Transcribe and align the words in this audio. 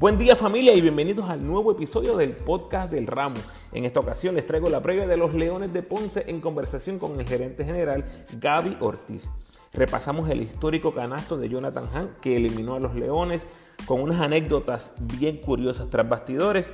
Buen 0.00 0.16
día 0.16 0.34
familia 0.34 0.72
y 0.72 0.80
bienvenidos 0.80 1.28
al 1.28 1.46
nuevo 1.46 1.72
episodio 1.72 2.16
del 2.16 2.30
podcast 2.30 2.90
del 2.90 3.06
ramo. 3.06 3.36
En 3.74 3.84
esta 3.84 4.00
ocasión 4.00 4.34
les 4.34 4.46
traigo 4.46 4.70
la 4.70 4.80
previa 4.80 5.06
de 5.06 5.18
los 5.18 5.34
Leones 5.34 5.74
de 5.74 5.82
Ponce 5.82 6.24
en 6.26 6.40
conversación 6.40 6.98
con 6.98 7.20
el 7.20 7.28
gerente 7.28 7.66
general 7.66 8.02
Gaby 8.40 8.78
Ortiz. 8.80 9.28
Repasamos 9.74 10.30
el 10.30 10.40
histórico 10.40 10.94
canasto 10.94 11.36
de 11.36 11.50
Jonathan 11.50 11.84
Hahn 11.92 12.08
que 12.22 12.38
eliminó 12.38 12.76
a 12.76 12.80
los 12.80 12.94
Leones 12.94 13.44
con 13.84 14.00
unas 14.00 14.22
anécdotas 14.22 14.92
bien 15.00 15.36
curiosas 15.36 15.90
tras 15.90 16.08
bastidores. 16.08 16.72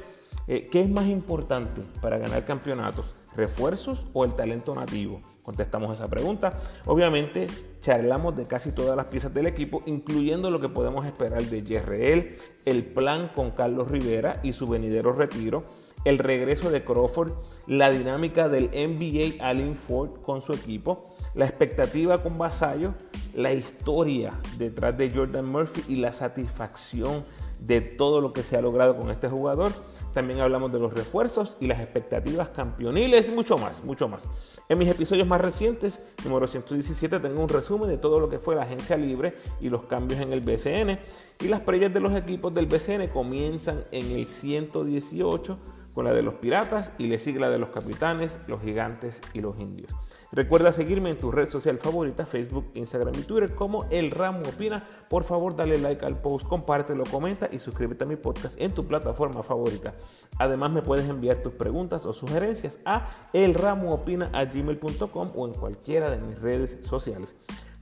Eh, 0.48 0.68
¿Qué 0.70 0.80
es 0.80 0.88
más 0.88 1.06
importante 1.06 1.82
para 2.00 2.18
ganar 2.18 2.44
campeonatos? 2.44 3.16
¿Refuerzos 3.34 4.06
o 4.12 4.24
el 4.24 4.34
talento 4.34 4.76
nativo? 4.76 5.20
Contestamos 5.42 5.92
esa 5.92 6.08
pregunta. 6.08 6.60
Obviamente 6.84 7.48
charlamos 7.80 8.36
de 8.36 8.46
casi 8.46 8.70
todas 8.70 8.96
las 8.96 9.06
piezas 9.06 9.34
del 9.34 9.46
equipo, 9.46 9.82
incluyendo 9.86 10.50
lo 10.50 10.60
que 10.60 10.68
podemos 10.68 11.04
esperar 11.04 11.42
de 11.42 11.62
Yerreel, 11.62 12.36
el 12.64 12.84
plan 12.84 13.28
con 13.34 13.50
Carlos 13.50 13.90
Rivera 13.90 14.38
y 14.44 14.52
su 14.52 14.68
venidero 14.68 15.12
retiro, 15.12 15.64
el 16.04 16.18
regreso 16.18 16.70
de 16.70 16.84
Crawford, 16.84 17.32
la 17.66 17.90
dinámica 17.90 18.48
del 18.48 18.70
NBA 18.70 19.44
Allen 19.44 19.74
Ford 19.74 20.20
con 20.22 20.42
su 20.42 20.52
equipo, 20.52 21.08
la 21.34 21.46
expectativa 21.46 22.18
con 22.18 22.38
Vasallo, 22.38 22.94
la 23.34 23.52
historia 23.52 24.32
detrás 24.58 24.96
de 24.96 25.10
Jordan 25.10 25.46
Murphy 25.46 25.82
y 25.88 25.96
la 25.96 26.12
satisfacción 26.12 27.24
de 27.60 27.80
todo 27.80 28.20
lo 28.20 28.32
que 28.32 28.44
se 28.44 28.56
ha 28.56 28.60
logrado 28.60 28.96
con 28.96 29.10
este 29.10 29.28
jugador 29.28 29.72
también 30.16 30.40
hablamos 30.40 30.72
de 30.72 30.78
los 30.78 30.94
refuerzos 30.94 31.58
y 31.60 31.66
las 31.66 31.78
expectativas 31.78 32.48
campeoniles 32.48 33.28
y 33.28 33.32
mucho 33.32 33.58
más, 33.58 33.84
mucho 33.84 34.08
más. 34.08 34.26
En 34.66 34.78
mis 34.78 34.88
episodios 34.88 35.28
más 35.28 35.42
recientes, 35.42 36.00
número 36.24 36.48
117, 36.48 37.20
tengo 37.20 37.42
un 37.42 37.50
resumen 37.50 37.90
de 37.90 37.98
todo 37.98 38.18
lo 38.18 38.30
que 38.30 38.38
fue 38.38 38.56
la 38.56 38.62
agencia 38.62 38.96
libre 38.96 39.34
y 39.60 39.68
los 39.68 39.82
cambios 39.82 40.22
en 40.22 40.32
el 40.32 40.40
BCN. 40.40 40.98
Y 41.40 41.48
las 41.48 41.60
previas 41.60 41.92
de 41.92 42.00
los 42.00 42.14
equipos 42.14 42.54
del 42.54 42.64
BCN 42.64 43.08
comienzan 43.08 43.84
en 43.92 44.10
el 44.10 44.24
118 44.24 45.58
con 45.94 46.06
la 46.06 46.14
de 46.14 46.22
los 46.22 46.36
piratas 46.36 46.92
y 46.96 47.08
le 47.08 47.18
sigue 47.18 47.38
la 47.38 47.50
de 47.50 47.58
los 47.58 47.68
capitanes, 47.68 48.38
los 48.46 48.62
gigantes 48.62 49.20
y 49.34 49.42
los 49.42 49.58
indios. 49.60 49.92
Recuerda 50.32 50.72
seguirme 50.72 51.10
en 51.10 51.18
tu 51.18 51.30
red 51.30 51.48
social 51.48 51.78
favorita, 51.78 52.26
Facebook, 52.26 52.70
Instagram 52.74 53.14
y 53.14 53.22
Twitter 53.22 53.54
como 53.54 53.84
El 53.90 54.10
Ramo 54.10 54.40
Opina. 54.48 54.84
Por 55.08 55.24
favor, 55.24 55.54
dale 55.54 55.78
like 55.78 56.04
al 56.04 56.20
post, 56.20 56.46
compártelo, 56.46 57.04
comenta 57.04 57.48
y 57.50 57.58
suscríbete 57.58 58.04
a 58.04 58.06
mi 58.06 58.16
podcast 58.16 58.60
en 58.60 58.72
tu 58.72 58.86
plataforma 58.86 59.42
favorita. 59.42 59.92
Además, 60.38 60.72
me 60.72 60.82
puedes 60.82 61.08
enviar 61.08 61.38
tus 61.38 61.52
preguntas 61.52 62.04
o 62.06 62.12
sugerencias 62.12 62.78
a 62.84 63.08
elramoopina.gmail.com 63.32 65.30
o 65.34 65.46
en 65.46 65.54
cualquiera 65.54 66.10
de 66.10 66.20
mis 66.20 66.42
redes 66.42 66.82
sociales. 66.84 67.36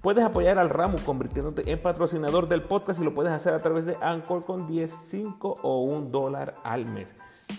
Puedes 0.05 0.23
apoyar 0.23 0.59
al 0.59 0.69
ramo 0.69 0.99
convirtiéndote 1.07 1.71
en 1.73 1.81
patrocinador 1.81 2.47
del 2.47 2.63
podcast 2.63 3.01
y 3.01 3.05
lo 3.05 3.15
puedes 3.15 3.33
hacer 3.33 3.55
a 3.55 3.59
través 3.59 3.87
de 3.87 3.97
Anchor 4.03 4.45
con 4.45 4.67
10, 4.67 4.91
5 4.91 5.61
o 5.63 5.81
1 5.81 6.11
dólar 6.11 6.57
al 6.63 6.85
mes. 6.85 7.15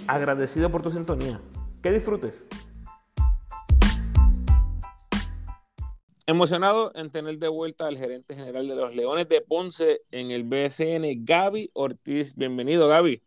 Agradecido 0.05 0.69
por 0.69 0.83
tu 0.83 0.91
sintonía. 0.91 1.41
Que 1.81 1.91
disfrutes. 1.91 2.45
Emocionado 6.27 6.91
en 6.95 7.11
tener 7.11 7.37
de 7.37 7.47
vuelta 7.47 7.85
al 7.85 7.99
gerente 7.99 8.33
general 8.33 8.67
de 8.67 8.75
los 8.75 8.95
Leones 8.95 9.29
de 9.29 9.41
Ponce 9.41 10.01
en 10.09 10.31
el 10.31 10.43
BSN, 10.43 11.23
Gaby 11.23 11.69
Ortiz. 11.73 12.33
Bienvenido, 12.35 12.87
Gaby. 12.87 13.21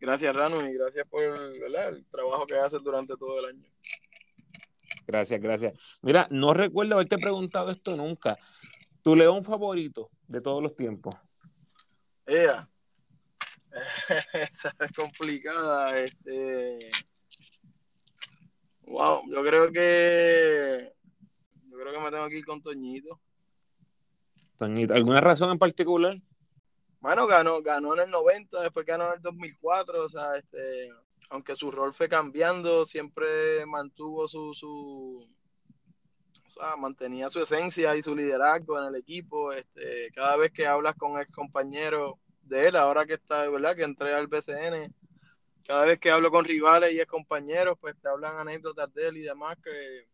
Gracias, 0.00 0.34
Rano, 0.34 0.66
y 0.66 0.72
gracias 0.72 1.06
por 1.06 1.22
el 1.22 2.04
trabajo 2.10 2.46
que 2.46 2.54
haces 2.54 2.82
durante 2.82 3.14
todo 3.18 3.38
el 3.40 3.56
año. 3.56 3.68
Gracias, 5.06 5.38
gracias. 5.38 5.74
Mira, 6.00 6.26
no 6.30 6.54
recuerdo 6.54 6.94
haberte 6.94 7.18
preguntado 7.18 7.70
esto 7.70 7.94
nunca. 7.94 8.38
¿Tu 9.02 9.14
león 9.14 9.44
favorito 9.44 10.08
de 10.26 10.40
todos 10.40 10.62
los 10.62 10.74
tiempos? 10.74 11.14
Ella. 12.24 12.66
Esa 14.32 14.74
es 14.80 14.92
complicada. 14.92 16.00
Este... 16.00 16.90
Wow, 18.86 19.30
yo 19.30 19.42
creo 19.42 19.70
que 19.70 20.93
yo 21.74 21.80
creo 21.80 21.92
que 21.92 21.98
me 21.98 22.10
tengo 22.10 22.28
que 22.28 22.38
ir 22.38 22.46
con 22.46 22.62
Toñito. 22.62 23.20
Toñito, 24.56 24.94
¿alguna 24.94 25.20
razón 25.20 25.50
en 25.50 25.58
particular? 25.58 26.14
Bueno, 27.00 27.26
ganó, 27.26 27.60
ganó 27.62 27.94
en 27.94 28.02
el 28.02 28.10
90, 28.10 28.62
después 28.62 28.86
ganó 28.86 29.08
en 29.08 29.14
el 29.14 29.22
2004, 29.22 30.02
o 30.02 30.08
sea, 30.08 30.36
este, 30.36 30.88
aunque 31.30 31.56
su 31.56 31.72
rol 31.72 31.92
fue 31.92 32.08
cambiando, 32.08 32.86
siempre 32.86 33.66
mantuvo 33.66 34.28
su, 34.28 34.54
su 34.54 35.28
o 36.46 36.50
sea, 36.50 36.76
mantenía 36.76 37.28
su 37.28 37.40
esencia 37.40 37.96
y 37.96 38.04
su 38.04 38.14
liderazgo 38.14 38.78
en 38.78 38.86
el 38.86 38.94
equipo. 38.94 39.52
Este, 39.52 40.12
cada 40.14 40.36
vez 40.36 40.52
que 40.52 40.68
hablas 40.68 40.94
con 40.94 41.18
el 41.18 41.26
compañero 41.26 42.20
de 42.42 42.68
él, 42.68 42.76
ahora 42.76 43.04
que 43.04 43.14
está, 43.14 43.48
¿verdad? 43.48 43.74
Que 43.74 43.82
entré 43.82 44.14
al 44.14 44.28
BCN, 44.28 44.94
cada 45.66 45.86
vez 45.86 45.98
que 45.98 46.12
hablo 46.12 46.30
con 46.30 46.44
rivales 46.44 46.94
y 46.94 47.00
es 47.00 47.08
compañeros, 47.08 47.76
pues 47.80 47.96
te 48.00 48.08
hablan 48.08 48.38
anécdotas 48.38 48.94
de 48.94 49.08
él 49.08 49.16
y 49.16 49.22
demás 49.22 49.58
que 49.60 50.13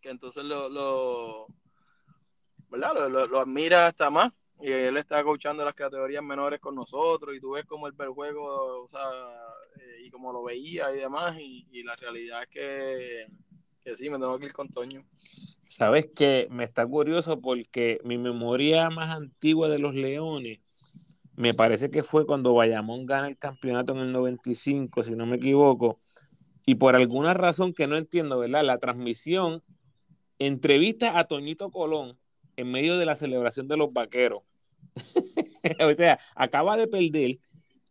que 0.00 0.10
entonces 0.10 0.44
lo, 0.44 0.68
lo, 0.68 1.46
Lo, 2.70 3.40
admira 3.40 3.86
hasta 3.86 4.10
más. 4.10 4.32
Y 4.62 4.70
él 4.70 4.98
está 4.98 5.24
coachando 5.24 5.64
las 5.64 5.74
categorías 5.74 6.22
menores 6.22 6.60
con 6.60 6.74
nosotros 6.74 7.34
y 7.34 7.40
tú 7.40 7.52
ves 7.52 7.64
cómo 7.66 7.86
él 7.86 7.94
ve 7.96 8.04
el 8.04 8.10
juego, 8.10 8.82
o 8.82 8.88
sea, 8.88 9.08
eh, 9.76 10.02
y 10.04 10.10
como 10.10 10.32
lo 10.32 10.42
veía 10.42 10.92
y 10.92 10.98
demás. 10.98 11.36
Y, 11.40 11.82
la 11.82 11.96
realidad 11.96 12.42
es 12.42 12.48
que, 12.48 13.26
que, 13.82 13.96
sí, 13.96 14.10
me 14.10 14.18
tengo 14.18 14.38
que 14.38 14.46
ir 14.46 14.52
con 14.52 14.68
Toño. 14.68 15.02
Sabes 15.66 16.10
que 16.14 16.46
me 16.50 16.64
está 16.64 16.86
curioso 16.86 17.40
porque 17.40 18.00
mi 18.04 18.18
memoria 18.18 18.90
más 18.90 19.16
antigua 19.16 19.68
de 19.68 19.78
los 19.78 19.94
Leones 19.94 20.60
me 21.40 21.54
parece 21.54 21.90
que 21.90 22.02
fue 22.02 22.26
cuando 22.26 22.52
Bayamón 22.52 23.06
gana 23.06 23.26
el 23.26 23.38
campeonato 23.38 23.94
en 23.94 24.00
el 24.00 24.12
95, 24.12 25.02
si 25.02 25.16
no 25.16 25.24
me 25.24 25.36
equivoco. 25.36 25.96
Y 26.66 26.74
por 26.74 26.96
alguna 26.96 27.32
razón 27.32 27.72
que 27.72 27.86
no 27.86 27.96
entiendo, 27.96 28.38
¿verdad? 28.38 28.62
La 28.62 28.76
transmisión 28.78 29.62
entrevista 30.40 31.16
a 31.18 31.24
Toñito 31.24 31.70
Colón 31.70 32.18
en 32.56 32.72
medio 32.72 32.98
de 32.98 33.06
la 33.06 33.14
celebración 33.14 33.68
de 33.68 33.76
los 33.76 33.92
vaqueros. 33.92 34.42
o 35.80 35.94
sea, 35.94 36.18
acaba 36.34 36.76
de 36.76 36.88
perder 36.88 37.38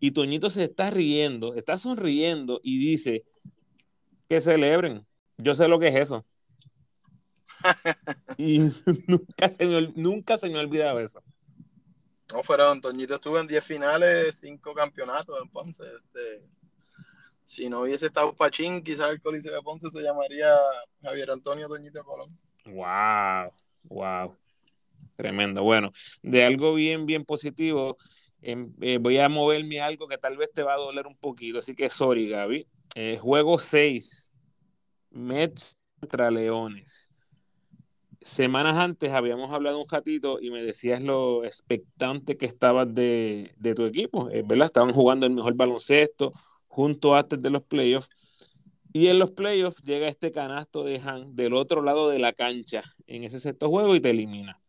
y 0.01 0.11
Toñito 0.11 0.49
se 0.49 0.65
está 0.65 0.89
riendo, 0.89 1.53
está 1.55 1.77
sonriendo 1.77 2.59
y 2.63 2.79
dice 2.79 3.23
que 4.27 4.41
celebren. 4.41 5.05
Yo 5.37 5.55
sé 5.55 5.67
lo 5.67 5.79
que 5.79 5.87
es 5.87 5.95
eso. 5.95 6.25
y 8.37 8.59
nunca 9.07 9.49
se, 9.49 9.65
me, 9.65 9.93
nunca 9.95 10.37
se 10.37 10.49
me 10.49 10.57
ha 10.57 10.61
olvidado 10.61 10.99
eso. 10.99 11.23
No, 12.33 12.43
fueron, 12.43 12.81
Toñito 12.81 13.15
estuvo 13.15 13.39
en 13.39 13.47
10 13.47 13.63
finales, 13.63 14.37
5 14.39 14.73
campeonatos 14.73 15.35
en 15.41 15.49
Ponce. 15.49 15.83
Este, 15.83 16.43
si 17.49 17.67
no 17.67 17.81
hubiese 17.81 18.05
estado 18.05 18.31
Pachín, 18.35 18.83
quizás 18.83 19.09
el 19.09 19.19
Coliseo 19.19 19.51
de 19.51 19.63
Ponce 19.63 19.89
se 19.89 20.03
llamaría 20.03 20.55
Javier 21.01 21.31
Antonio 21.31 21.67
Doñito 21.67 22.03
Colón. 22.03 22.37
Wow, 22.65 23.51
wow. 23.85 24.37
Tremendo. 25.15 25.63
Bueno, 25.63 25.91
de 26.21 26.43
algo 26.43 26.75
bien, 26.75 27.07
bien 27.07 27.23
positivo, 27.23 27.97
em, 28.43 28.71
eh, 28.81 28.99
voy 28.99 29.17
a 29.17 29.29
moverme 29.29 29.81
a 29.81 29.87
algo 29.87 30.07
que 30.07 30.19
tal 30.19 30.37
vez 30.37 30.51
te 30.51 30.61
va 30.61 30.75
a 30.75 30.77
doler 30.77 31.07
un 31.07 31.17
poquito. 31.17 31.57
Así 31.57 31.73
que, 31.73 31.89
sorry, 31.89 32.29
Gaby. 32.29 32.67
Eh, 32.93 33.17
juego 33.19 33.57
6, 33.57 34.31
Mets 35.09 35.75
contra 35.99 36.29
Leones. 36.29 37.09
Semanas 38.21 38.75
antes 38.77 39.11
habíamos 39.11 39.51
hablado 39.51 39.81
un 39.81 39.89
ratito 39.89 40.37
y 40.39 40.51
me 40.51 40.61
decías 40.61 41.01
lo 41.01 41.43
expectante 41.43 42.37
que 42.37 42.45
estabas 42.45 42.93
de, 42.93 43.55
de 43.57 43.73
tu 43.73 43.85
equipo, 43.85 44.29
eh, 44.29 44.43
¿verdad? 44.45 44.67
Estaban 44.67 44.93
jugando 44.93 45.25
el 45.25 45.33
mejor 45.33 45.55
baloncesto, 45.55 46.31
junto 46.69 47.15
antes 47.15 47.41
de 47.41 47.49
los 47.49 47.63
playoffs. 47.63 48.09
Y 48.93 49.07
en 49.07 49.19
los 49.19 49.31
playoffs 49.31 49.83
llega 49.83 50.07
este 50.07 50.31
canasto 50.31 50.83
de 50.83 50.99
Han 50.99 51.35
del 51.35 51.53
otro 51.53 51.81
lado 51.81 52.09
de 52.09 52.19
la 52.19 52.31
cancha 52.31 52.83
en 53.05 53.23
ese 53.23 53.39
sexto 53.39 53.69
juego 53.69 53.95
y 53.95 53.99
te 53.99 54.11
elimina. 54.11 54.61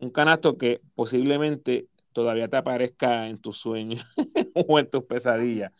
Un 0.00 0.10
canasto 0.10 0.58
que 0.58 0.80
posiblemente 0.94 1.88
todavía 2.12 2.48
te 2.48 2.56
aparezca 2.56 3.28
en 3.28 3.38
tus 3.38 3.58
sueños 3.58 4.04
o 4.68 4.78
en 4.78 4.90
tus 4.90 5.04
pesadillas. 5.04 5.72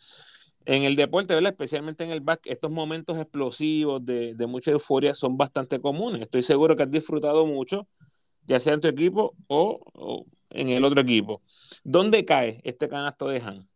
En 0.65 0.83
el 0.83 0.95
deporte, 0.95 1.35
¿verdad? 1.35 1.51
especialmente 1.51 2.03
en 2.03 2.09
el 2.09 2.21
back, 2.21 2.41
estos 2.45 2.71
momentos 2.71 3.17
explosivos 3.17 4.03
de, 4.03 4.35
mucha 4.47 4.71
euforia 4.71 5.13
son 5.13 5.37
bastante 5.37 5.79
comunes. 5.79 6.23
Estoy 6.23 6.41
seguro 6.41 6.75
que 6.75 6.83
has 6.83 6.91
disfrutado 6.91 7.45
mucho, 7.45 7.87
ya 8.47 8.59
sea 8.59 8.73
en 8.73 8.81
tu 8.81 8.87
equipo 8.87 9.35
o, 9.47 9.79
o 9.93 10.25
en 10.49 10.69
el 10.69 10.83
otro 10.83 11.01
equipo. 11.01 11.43
¿Dónde 11.83 12.25
cae 12.25 12.61
este 12.63 12.89
canasto 12.89 13.27
de 13.27 13.37
Han? 13.41 13.69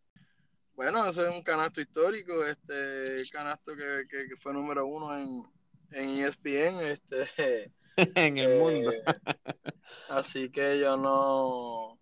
Bueno, 0.80 1.06
ese 1.06 1.24
es 1.24 1.30
un 1.30 1.44
canasto 1.44 1.81
histórico, 1.81 2.46
este 2.46 3.30
canasto 3.34 3.74
que, 3.76 4.08
que, 4.08 4.38
fue 4.38 4.54
número 4.54 4.88
uno 4.88 5.14
en, 5.18 5.44
en 5.92 6.24
ESPN, 6.24 6.80
este 6.80 7.74
en 8.16 8.38
el 8.38 8.58
mundo. 8.58 8.90
Eh, 8.90 9.04
así 10.12 10.50
que 10.50 10.80
yo 10.80 10.96
no 10.96 12.00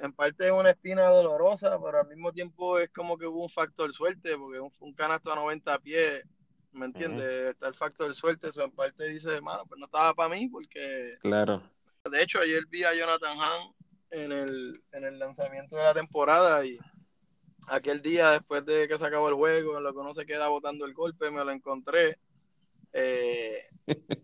en 0.00 0.12
parte 0.12 0.46
es 0.46 0.52
una 0.52 0.70
espina 0.70 1.06
dolorosa, 1.06 1.76
pero 1.84 2.02
al 2.02 2.06
mismo 2.06 2.32
tiempo 2.32 2.78
es 2.78 2.88
como 2.90 3.18
que 3.18 3.26
hubo 3.26 3.42
un 3.42 3.50
factor 3.50 3.92
suerte, 3.92 4.38
porque 4.38 4.60
un, 4.60 4.70
un 4.78 4.94
canasto 4.94 5.32
a 5.32 5.34
90 5.34 5.80
pies, 5.80 6.22
¿me 6.70 6.86
entiendes? 6.86 7.50
Está 7.50 7.66
el 7.66 7.74
factor 7.74 8.14
suerte, 8.14 8.50
eso 8.50 8.62
en 8.62 8.70
parte 8.70 9.08
dice, 9.08 9.34
hermano, 9.34 9.64
pues 9.66 9.76
no 9.76 9.86
estaba 9.86 10.14
para 10.14 10.28
mí, 10.36 10.46
porque... 10.46 11.14
Claro. 11.20 11.68
De 12.08 12.22
hecho, 12.22 12.38
ayer 12.38 12.64
vi 12.68 12.84
a 12.84 12.94
Jonathan 12.94 13.40
Hahn 13.40 13.74
en 14.10 14.30
el, 14.30 14.84
en 14.92 15.04
el 15.04 15.18
lanzamiento 15.18 15.74
de 15.74 15.82
la 15.82 15.94
temporada 15.94 16.64
y 16.64 16.78
aquel 17.70 18.02
día 18.02 18.32
después 18.32 18.64
de 18.64 18.88
que 18.88 18.98
se 18.98 19.04
acabó 19.04 19.28
el 19.28 19.34
juego, 19.34 19.78
en 19.78 19.84
lo 19.84 19.92
que 19.92 19.98
uno 19.98 20.14
se 20.14 20.26
queda 20.26 20.48
botando 20.48 20.84
el 20.86 20.94
golpe, 20.94 21.30
me 21.30 21.44
lo 21.44 21.50
encontré. 21.50 22.18
Eh, 22.92 23.64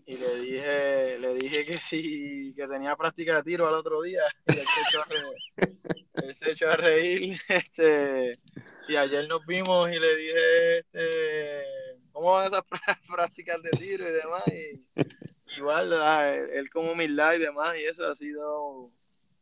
y 0.06 0.16
le 0.16 0.40
dije, 0.40 1.18
le 1.18 1.34
dije 1.34 1.64
que 1.64 1.76
sí, 1.76 2.52
que 2.56 2.66
tenía 2.66 2.96
práctica 2.96 3.36
de 3.36 3.42
tiro 3.42 3.68
al 3.68 3.74
otro 3.74 4.02
día. 4.02 4.22
Y 4.48 4.58
él 4.58 4.66
se 6.34 6.50
echó 6.50 6.70
a 6.70 6.76
reír. 6.76 7.22
Él 7.22 7.40
este, 7.48 8.38
y 8.88 8.96
ayer 8.96 9.28
nos 9.28 9.44
vimos 9.46 9.90
y 9.90 9.98
le 9.98 10.16
dije, 10.16 10.78
este, 10.78 11.62
¿cómo 12.12 12.32
van 12.32 12.46
esas 12.46 12.64
prácticas 13.14 13.62
de 13.62 13.70
tiro 13.70 14.04
y 14.04 14.12
demás? 14.12 14.44
Y, 14.48 15.56
igual, 15.58 15.92
él 16.52 16.70
como 16.70 16.92
humildad 16.92 17.34
y 17.34 17.38
demás, 17.38 17.76
y 17.76 17.84
eso 17.84 18.06
ha 18.06 18.14
sido 18.14 18.90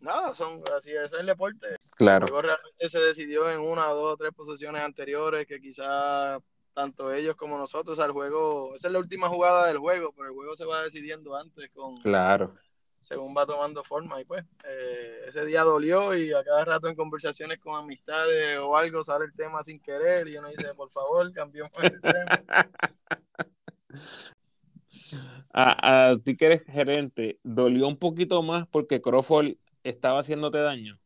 nada, 0.00 0.34
son 0.34 0.62
así 0.76 0.90
es 0.92 1.12
el 1.12 1.26
deporte. 1.26 1.76
Claro. 1.96 2.26
Luego 2.26 2.42
realmente 2.42 2.88
se 2.88 2.98
decidió 2.98 3.50
en 3.50 3.60
una, 3.60 3.86
dos, 3.86 4.18
tres 4.18 4.32
posiciones 4.34 4.82
anteriores 4.82 5.46
que 5.46 5.60
quizás 5.60 6.40
tanto 6.74 7.12
ellos 7.12 7.36
como 7.36 7.58
nosotros 7.58 7.98
al 7.98 8.12
juego, 8.12 8.74
esa 8.74 8.88
es 8.88 8.92
la 8.92 8.98
última 8.98 9.28
jugada 9.28 9.66
del 9.66 9.78
juego, 9.78 10.12
pero 10.16 10.28
el 10.28 10.34
juego 10.34 10.56
se 10.56 10.64
va 10.64 10.82
decidiendo 10.82 11.36
antes 11.36 11.70
con 11.70 11.96
claro 11.98 12.54
según 13.02 13.34
va 13.36 13.44
tomando 13.44 13.82
forma 13.82 14.20
y 14.20 14.24
pues 14.24 14.44
eh, 14.64 15.24
ese 15.26 15.44
día 15.44 15.62
dolió 15.62 16.16
y 16.16 16.32
a 16.32 16.42
cada 16.44 16.64
rato 16.64 16.88
en 16.88 16.94
conversaciones 16.94 17.58
con 17.58 17.74
amistades 17.74 18.58
o 18.58 18.76
algo 18.76 19.02
sale 19.04 19.24
el 19.24 19.34
tema 19.34 19.62
sin 19.64 19.80
querer 19.80 20.28
y 20.28 20.36
uno 20.36 20.48
dice 20.48 20.68
por 20.76 20.88
favor 20.88 21.32
cambiemos 21.32 21.72
el 21.82 22.00
tema 22.00 22.42
a, 25.52 26.10
a 26.10 26.18
ti 26.18 26.36
que 26.36 26.46
eres 26.46 26.62
gerente 26.64 27.40
dolió 27.42 27.88
un 27.88 27.96
poquito 27.96 28.40
más 28.42 28.66
porque 28.68 29.02
Crawford 29.02 29.56
estaba 29.82 30.20
haciéndote 30.20 30.58
daño? 30.58 31.01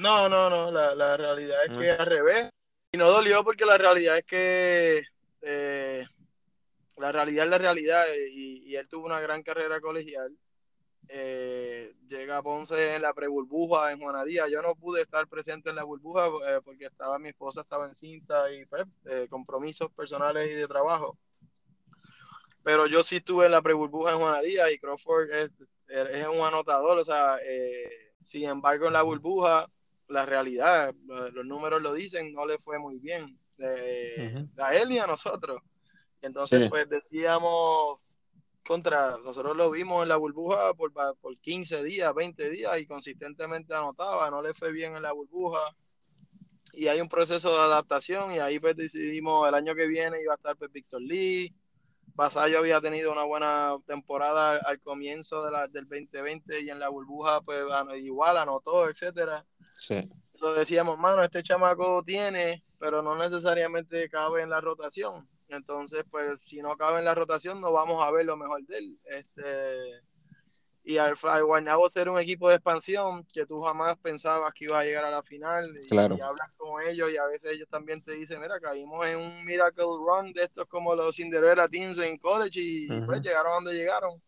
No, 0.00 0.30
no, 0.30 0.48
no, 0.48 0.70
la, 0.70 0.94
la 0.94 1.14
realidad 1.18 1.58
es 1.66 1.76
que 1.76 1.90
al 1.90 2.06
revés. 2.06 2.48
Y 2.90 2.96
no 2.96 3.10
dolió 3.10 3.44
porque 3.44 3.66
la 3.66 3.76
realidad 3.76 4.16
es 4.16 4.24
que 4.24 5.02
eh, 5.42 6.06
la 6.96 7.12
realidad 7.12 7.44
es 7.44 7.50
la 7.50 7.58
realidad 7.58 8.04
y, 8.32 8.62
y, 8.66 8.76
él 8.76 8.88
tuvo 8.88 9.04
una 9.04 9.20
gran 9.20 9.42
carrera 9.42 9.78
colegial. 9.78 10.34
Eh, 11.06 11.92
llega 12.08 12.38
a 12.38 12.42
Ponce 12.42 12.94
en 12.94 13.02
la 13.02 13.12
pre-burbuja 13.12 13.92
en 13.92 14.00
Juanadía. 14.00 14.48
Yo 14.48 14.62
no 14.62 14.74
pude 14.74 15.02
estar 15.02 15.28
presente 15.28 15.68
en 15.68 15.76
la 15.76 15.84
burbuja 15.84 16.28
eh, 16.48 16.60
porque 16.64 16.86
estaba 16.86 17.18
mi 17.18 17.28
esposa 17.28 17.60
estaba 17.60 17.86
encinta 17.86 18.50
y 18.50 18.64
pues, 18.64 18.84
eh, 19.04 19.26
compromisos 19.28 19.92
personales 19.92 20.50
y 20.50 20.54
de 20.54 20.66
trabajo. 20.66 21.18
Pero 22.62 22.86
yo 22.86 23.02
sí 23.02 23.16
estuve 23.16 23.44
en 23.44 23.52
la 23.52 23.60
pre-burbuja 23.60 24.12
en 24.12 24.18
Juanadía 24.18 24.72
y 24.72 24.78
Crawford 24.78 25.30
es, 25.30 25.50
es 25.88 26.26
un 26.26 26.40
anotador, 26.40 26.96
o 26.98 27.04
sea, 27.04 27.38
eh, 27.44 28.14
sin 28.24 28.44
embargo 28.44 28.86
en 28.86 28.94
la 28.94 29.02
burbuja, 29.02 29.68
la 30.10 30.26
realidad, 30.26 30.94
los 31.32 31.46
números 31.46 31.80
lo 31.80 31.94
dicen, 31.94 32.32
no 32.32 32.44
le 32.44 32.58
fue 32.58 32.78
muy 32.78 32.98
bien 32.98 33.38
eh, 33.58 34.46
a 34.58 34.74
él 34.74 34.92
y 34.92 34.98
a 34.98 35.06
nosotros. 35.06 35.62
Y 36.22 36.26
entonces, 36.26 36.68
pues 36.68 36.88
decíamos, 36.88 37.98
contra, 38.66 39.16
nosotros 39.24 39.56
lo 39.56 39.70
vimos 39.70 40.02
en 40.02 40.08
la 40.08 40.16
burbuja 40.16 40.74
por, 40.74 40.92
por 40.92 41.38
15 41.38 41.82
días, 41.82 42.14
20 42.14 42.50
días 42.50 42.78
y 42.78 42.86
consistentemente 42.86 43.74
anotaba, 43.74 44.30
no 44.30 44.42
le 44.42 44.52
fue 44.52 44.72
bien 44.72 44.96
en 44.96 45.02
la 45.02 45.12
burbuja. 45.12 45.60
Y 46.72 46.88
hay 46.88 47.00
un 47.00 47.08
proceso 47.08 47.52
de 47.52 47.62
adaptación 47.62 48.32
y 48.32 48.38
ahí 48.38 48.60
pues 48.60 48.76
decidimos 48.76 49.48
el 49.48 49.54
año 49.54 49.74
que 49.74 49.86
viene 49.86 50.22
iba 50.22 50.34
a 50.34 50.36
estar 50.36 50.56
pues 50.56 50.70
Víctor 50.70 51.02
Lee, 51.02 51.52
Vasallo 52.14 52.58
había 52.58 52.80
tenido 52.80 53.12
una 53.12 53.24
buena 53.24 53.76
temporada 53.86 54.60
al 54.64 54.80
comienzo 54.80 55.44
de 55.44 55.52
la, 55.52 55.68
del 55.68 55.88
2020 55.88 56.60
y 56.60 56.70
en 56.70 56.78
la 56.78 56.88
burbuja, 56.88 57.40
pues 57.40 57.64
igual 57.96 58.36
anotó, 58.36 58.88
etcétera. 58.88 59.44
Sí. 59.80 60.08
Entonces 60.34 60.60
decíamos, 60.60 60.98
mano, 60.98 61.24
este 61.24 61.42
chamaco 61.42 62.02
tiene, 62.04 62.62
pero 62.78 63.02
no 63.02 63.16
necesariamente 63.16 64.08
cabe 64.08 64.42
en 64.42 64.50
la 64.50 64.60
rotación. 64.60 65.26
Entonces, 65.48 66.04
pues 66.10 66.42
si 66.42 66.62
no 66.62 66.76
cabe 66.76 66.98
en 66.98 67.04
la 67.06 67.14
rotación, 67.14 67.60
no 67.60 67.72
vamos 67.72 68.06
a 68.06 68.10
ver 68.10 68.26
lo 68.26 68.36
mejor 68.36 68.62
de 68.66 68.78
él. 68.78 68.98
Este, 69.04 70.00
y 70.84 70.98
al, 70.98 71.14
Guaynabo 71.16 71.90
ser 71.90 72.08
un 72.08 72.18
equipo 72.18 72.48
de 72.48 72.56
expansión 72.56 73.24
que 73.32 73.46
tú 73.46 73.60
jamás 73.60 73.96
pensabas 73.98 74.52
que 74.54 74.66
iba 74.66 74.78
a 74.78 74.84
llegar 74.84 75.04
a 75.04 75.10
la 75.10 75.22
final 75.22 75.76
y, 75.82 75.88
claro. 75.88 76.16
y, 76.16 76.20
hablas 76.20 76.50
con 76.56 76.82
ellos 76.82 77.10
y 77.10 77.16
a 77.16 77.26
veces 77.26 77.52
ellos 77.52 77.68
también 77.68 78.02
te 78.02 78.12
dicen, 78.12 78.40
mira, 78.40 78.60
caímos 78.60 79.06
en 79.08 79.18
un 79.18 79.44
miracle 79.44 79.84
run 79.84 80.32
de 80.32 80.44
estos 80.44 80.66
como 80.66 80.94
los 80.94 81.16
Cinderella 81.16 81.68
Teams 81.68 81.98
en 81.98 82.18
college 82.18 82.60
y, 82.60 82.90
uh 82.90 82.94
-huh. 82.94 83.06
pues 83.06 83.22
llegaron 83.22 83.64
donde 83.64 83.78
llegaron. 83.78 84.22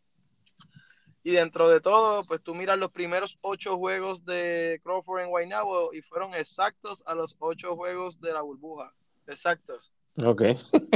Y 1.24 1.32
dentro 1.32 1.68
de 1.68 1.80
todo, 1.80 2.22
pues 2.26 2.42
tú 2.42 2.54
miras 2.54 2.78
los 2.78 2.90
primeros 2.90 3.38
ocho 3.42 3.76
juegos 3.76 4.24
de 4.24 4.80
Crawford 4.82 5.22
en 5.22 5.30
Guaynabo 5.30 5.94
y 5.94 6.02
fueron 6.02 6.34
exactos 6.34 7.02
a 7.06 7.14
los 7.14 7.36
ocho 7.38 7.76
juegos 7.76 8.20
de 8.20 8.32
la 8.32 8.42
burbuja. 8.42 8.92
Exactos. 9.26 9.92
Ok. 10.24 10.42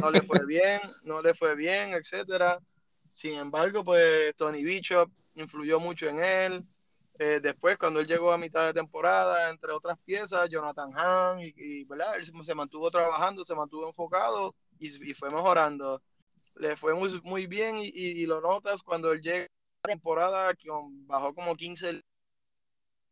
No 0.02 0.10
le 0.10 0.22
fue 0.22 0.44
bien, 0.44 0.80
no 1.04 1.22
le 1.22 1.32
fue 1.34 1.54
bien, 1.54 1.94
etcétera. 1.94 2.60
Sin 3.12 3.34
embargo, 3.34 3.84
pues 3.84 4.34
Tony 4.36 4.62
Bishop 4.62 5.10
influyó 5.36 5.78
mucho 5.78 6.08
en 6.08 6.22
él. 6.22 6.64
Eh, 7.18 7.40
después, 7.42 7.78
cuando 7.78 8.00
él 8.00 8.06
llegó 8.06 8.30
a 8.32 8.36
mitad 8.36 8.66
de 8.66 8.74
temporada, 8.74 9.48
entre 9.48 9.72
otras 9.72 9.98
piezas, 10.04 10.50
Jonathan 10.50 10.90
Hahn, 10.94 11.40
y, 11.40 11.54
y 11.56 11.84
¿verdad? 11.84 12.16
él 12.18 12.26
se 12.44 12.54
mantuvo 12.54 12.90
trabajando, 12.90 13.44
se 13.44 13.54
mantuvo 13.54 13.88
enfocado 13.88 14.54
y, 14.78 15.10
y 15.10 15.14
fue 15.14 15.30
mejorando. 15.30 16.02
Le 16.56 16.76
fue 16.76 16.94
muy, 16.94 17.20
muy 17.22 17.46
bien 17.46 17.78
y, 17.78 17.86
y, 17.88 18.26
lo 18.26 18.40
notas 18.40 18.82
cuando 18.82 19.12
él 19.12 19.22
llega 19.22 19.46
temporada, 19.86 20.54
que 20.54 20.68
bajó 21.06 21.34
como 21.34 21.56
15, 21.56 22.02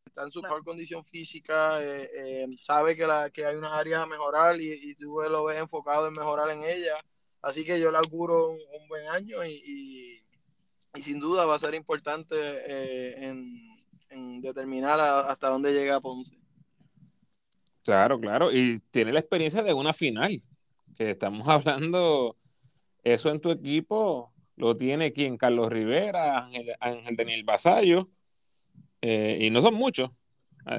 está 0.06 0.24
en 0.24 0.30
su 0.30 0.42
mejor 0.42 0.64
condición 0.64 1.04
física, 1.04 1.82
eh, 1.82 2.10
eh, 2.14 2.46
sabe 2.62 2.96
que, 2.96 3.06
la, 3.06 3.30
que 3.30 3.46
hay 3.46 3.56
unas 3.56 3.72
áreas 3.72 4.02
a 4.02 4.06
mejorar 4.06 4.60
y, 4.60 4.72
y 4.72 4.94
tú 4.94 5.20
lo 5.28 5.44
ves 5.44 5.60
enfocado 5.60 6.08
en 6.08 6.14
mejorar 6.14 6.50
en 6.50 6.64
ella. 6.64 6.94
Así 7.42 7.64
que 7.64 7.78
yo 7.78 7.90
le 7.90 7.98
auguro 7.98 8.50
un, 8.50 8.58
un 8.80 8.88
buen 8.88 9.06
año 9.08 9.44
y, 9.44 10.24
y 10.94 11.02
sin 11.02 11.18
duda 11.18 11.44
va 11.44 11.56
a 11.56 11.60
ser 11.60 11.74
importante 11.74 12.36
eh, 12.38 13.26
en, 13.26 13.52
en, 14.10 14.40
determinar 14.40 15.00
a, 15.00 15.20
hasta 15.20 15.48
dónde 15.48 15.72
llega 15.72 16.00
Ponce. 16.00 16.36
Claro, 17.82 18.18
claro, 18.18 18.50
y 18.50 18.80
tiene 18.90 19.12
la 19.12 19.20
experiencia 19.20 19.62
de 19.62 19.74
una 19.74 19.92
final, 19.92 20.42
que 20.96 21.10
estamos 21.10 21.46
hablando, 21.48 22.36
eso 23.02 23.30
en 23.30 23.40
tu 23.40 23.50
equipo 23.50 24.32
lo 24.56 24.76
tiene 24.76 25.12
quien, 25.12 25.36
Carlos 25.36 25.72
Rivera, 25.72 26.38
Ángel, 26.44 26.74
Ángel 26.80 27.16
Daniel 27.16 27.44
Basayo, 27.44 28.08
eh, 29.00 29.38
y 29.40 29.50
no 29.50 29.60
son 29.60 29.74
muchos, 29.74 30.10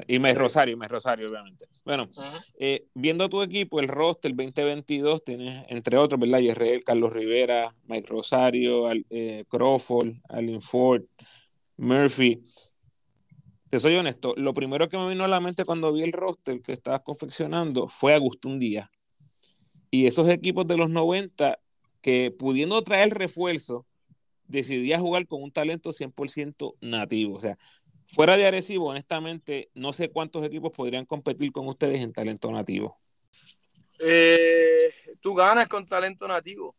y 0.08 0.18
Mes 0.18 0.36
Rosario, 0.36 0.76
Mes 0.76 0.90
Rosario, 0.90 1.30
obviamente. 1.30 1.66
Bueno, 1.84 2.04
uh 2.04 2.20
-huh. 2.20 2.44
eh, 2.58 2.86
viendo 2.94 3.28
tu 3.28 3.42
equipo, 3.42 3.78
el 3.78 3.88
roster 3.88 4.34
2022, 4.34 5.24
tienes 5.24 5.64
entre 5.68 5.96
otros, 5.96 6.18
¿verdad? 6.18 6.40
Yerreel, 6.40 6.82
Carlos 6.82 7.12
Rivera, 7.12 7.74
Mike 7.84 8.08
Rosario, 8.08 8.90
eh, 9.10 9.44
Crawford, 9.48 10.14
Allen 10.28 10.60
Ford, 10.60 11.04
Murphy. 11.76 12.42
Te 13.70 13.78
soy 13.78 13.94
honesto, 13.96 14.34
lo 14.36 14.54
primero 14.54 14.88
que 14.88 14.96
me 14.96 15.08
vino 15.08 15.24
a 15.24 15.28
la 15.28 15.40
mente 15.40 15.64
cuando 15.64 15.92
vi 15.92 16.02
el 16.02 16.12
roster 16.12 16.60
que 16.62 16.72
estabas 16.72 17.00
confeccionando 17.00 17.88
fue 17.88 18.14
Agustín 18.14 18.58
Díaz. 18.58 18.88
Y 19.90 20.06
esos 20.06 20.28
equipos 20.28 20.66
de 20.66 20.76
los 20.76 20.90
90 20.90 21.58
que 22.06 22.30
pudiendo 22.30 22.80
traer 22.82 23.10
refuerzo, 23.14 23.84
decidía 24.46 25.00
jugar 25.00 25.26
con 25.26 25.42
un 25.42 25.50
talento 25.50 25.90
100% 25.90 26.76
nativo. 26.80 27.34
O 27.34 27.40
sea, 27.40 27.58
Fuera 28.06 28.36
de 28.36 28.46
Arecibo, 28.46 28.90
honestamente, 28.90 29.70
no 29.74 29.92
sé 29.92 30.12
cuántos 30.12 30.46
equipos 30.46 30.70
podrían 30.70 31.04
competir 31.04 31.50
con 31.50 31.66
ustedes 31.66 32.00
en 32.00 32.12
talento 32.12 32.52
nativo. 32.52 32.96
Eh, 33.98 34.76
tú 35.20 35.34
ganas 35.34 35.66
con 35.66 35.84
talento 35.88 36.28
nativo. 36.28 36.76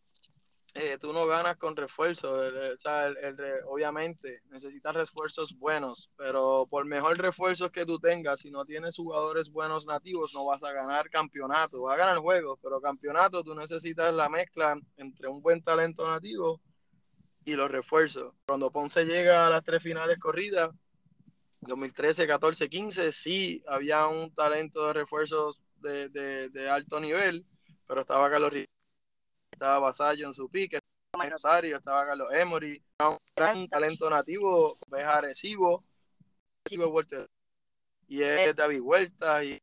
Eh, 0.74 0.98
tú 1.00 1.12
no 1.12 1.26
ganas 1.26 1.58
con 1.58 1.76
refuerzos. 1.76 2.52
El, 2.52 3.18
el, 3.18 3.38
obviamente 3.66 4.42
necesitas 4.50 4.94
refuerzos 4.94 5.58
buenos, 5.58 6.10
pero 6.18 6.68
por 6.70 6.86
mejor 6.86 7.18
refuerzos 7.18 7.72
que 7.72 7.86
tú 7.86 8.00
tengas, 8.00 8.42
si 8.42 8.52
no 8.52 8.66
tienes 8.66 8.96
jugadores 8.96 9.50
buenos 9.50 9.86
nativos, 9.86 10.34
no 10.34 10.46
vas 10.46 10.64
a 10.64 10.72
ganar 10.72 11.10
campeonato. 11.10 11.82
Vas 11.82 11.96
a 11.96 11.98
ganar 11.98 12.18
juegos, 12.20 12.60
pero 12.62 12.80
campeonato 12.80 13.44
tú 13.44 13.56
necesitas 13.56 14.14
la 14.14 14.30
mezcla 14.30 14.80
entre 14.98 15.28
un 15.28 15.42
buen 15.42 15.64
talento 15.64 16.08
nativo 16.08 16.62
y 17.48 17.56
los 17.56 17.72
refuerzos. 17.72 18.34
Cuando 18.46 18.72
Ponce 18.72 19.06
llega 19.06 19.48
a 19.48 19.50
las 19.50 19.64
tres 19.64 19.82
finales 19.82 20.20
corridas, 20.20 20.70
2013, 21.62 22.28
14, 22.28 22.70
15, 22.70 23.12
sí 23.12 23.64
había 23.68 24.06
un 24.08 24.34
talento 24.34 24.88
de 24.88 24.94
refuerzos 24.94 25.60
de, 25.78 26.10
de, 26.10 26.70
alto 26.70 27.00
nivel, 27.00 27.46
pero 27.88 28.02
estaba 28.02 28.30
Carlos 28.30 28.52
estaba 29.58 29.80
Basallo 29.80 30.28
en 30.28 30.34
su 30.36 30.48
pique, 30.50 30.78
estaba 30.78 31.28
Rosario, 31.28 31.78
estaba 31.78 32.06
Carlos 32.06 32.32
Emory, 32.32 32.80
un 33.00 33.18
gran 33.36 33.68
talento 33.68 34.08
nativo, 34.08 34.78
ves 34.88 35.04
Arecibo, 35.04 35.84
y 38.08 38.22
es 38.22 38.56
David 38.56 38.82
Huerta 38.82 39.44
y 39.44 39.60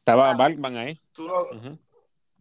estaba 0.00 0.34
Balkman 0.34 0.76
ahí. 0.76 1.00
Tú 1.12 1.28
no, 1.28 1.42
uh 1.42 1.52
-huh. 1.52 1.78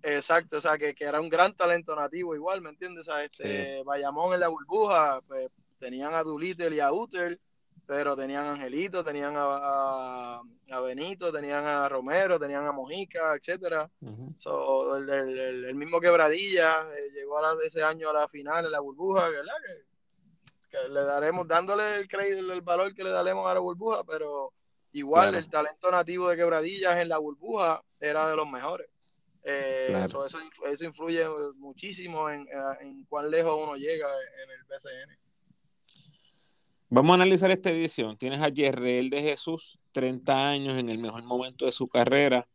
Exacto, 0.01 0.57
o 0.57 0.62
sea, 0.62 0.79
que, 0.79 0.95
que, 0.95 1.03
era 1.03 1.21
un 1.21 1.29
gran 1.29 1.55
talento 1.55 1.95
nativo 1.95 2.33
igual, 2.33 2.60
¿me 2.60 2.71
entiendes? 2.71 3.07
O 3.07 3.12
sea, 3.12 3.24
este, 3.24 3.77
sí. 3.77 3.83
Bayamón 3.86 4.33
en 4.33 4.39
la 4.39 4.48
burbuja, 4.48 5.21
pues 5.27 5.48
tenían 5.77 6.15
a 6.15 6.24
Dulittle 6.24 6.75
y 6.75 6.79
a 6.79 6.91
Uter, 6.91 7.39
pero 7.91 8.15
tenían 8.15 8.45
a 8.45 8.51
Angelito, 8.51 9.03
tenían 9.03 9.33
a, 9.36 10.41
Benito, 10.81 11.29
tenían 11.29 11.65
a 11.65 11.89
Romero, 11.89 12.39
tenían 12.39 12.65
a 12.65 12.71
Mojica, 12.71 13.36
etcétera. 13.36 13.91
el, 14.00 15.75
mismo 15.75 16.00
Quebradilla 16.00 16.88
eh, 16.95 17.10
llegó 17.13 17.43
a 17.43 17.53
ese 17.65 17.83
año 17.83 18.10
a 18.10 18.13
la 18.13 18.29
final 18.29 18.63
en 18.63 18.71
la 18.71 18.79
burbuja, 18.79 19.27
¿verdad? 19.27 19.53
Que, 20.69 20.88
le 20.88 21.03
daremos, 21.03 21.45
dándole 21.45 21.98
el 21.98 22.07
crédito, 22.07 22.53
el 22.53 22.62
valor 22.62 22.95
que 22.95 23.03
le 23.03 23.12
daremos 23.12 23.45
a 23.45 23.55
la 23.55 23.60
burbuja, 23.60 24.05
pero 24.05 24.53
igual 24.93 25.36
el 25.36 25.50
talento 25.50 25.91
nativo 25.91 26.29
de 26.29 26.38
Quebradillas 26.38 26.95
en 26.95 27.10
la 27.10 27.17
burbuja 27.17 27.83
era 28.00 28.29
de 28.29 28.38
los 28.38 28.50
mejores. 28.50 28.88
Eh, 29.43 30.01
eso, 30.05 30.25
eso, 30.25 30.86
influye 30.86 31.27
muchísimo 31.57 32.29
en, 32.29 32.48
en 32.79 33.03
cuán 33.03 33.29
lejos 33.29 33.60
uno 33.62 33.75
llega 33.75 34.07
en 34.45 34.50
el 34.50 34.63
BCN. 34.63 35.20
Vamos 36.93 37.12
a 37.12 37.13
analizar 37.13 37.50
esta 37.51 37.69
edición. 37.69 38.17
Tienes 38.17 38.41
a 38.41 38.50
Yerreel 38.50 39.10
de 39.10 39.21
Jesús, 39.21 39.79
30 39.93 40.50
años 40.50 40.77
en 40.77 40.89
el 40.89 40.98
mejor 40.98 41.24
momento 41.24 41.65
de 41.65 41.71
su 41.71 41.88
carrera. 41.88 42.50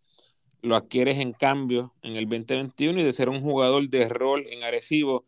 Lo 0.61 0.77
adquieres 0.77 1.21
en 1.21 1.33
cambio 1.33 1.95
en 2.03 2.17
el 2.17 2.29
2021 2.29 3.01
y 3.01 3.03
de 3.03 3.13
ser 3.13 3.31
un 3.31 3.41
jugador 3.41 3.89
de 3.89 4.07
rol 4.11 4.45
en 4.51 4.63
Arecibo, 4.63 5.25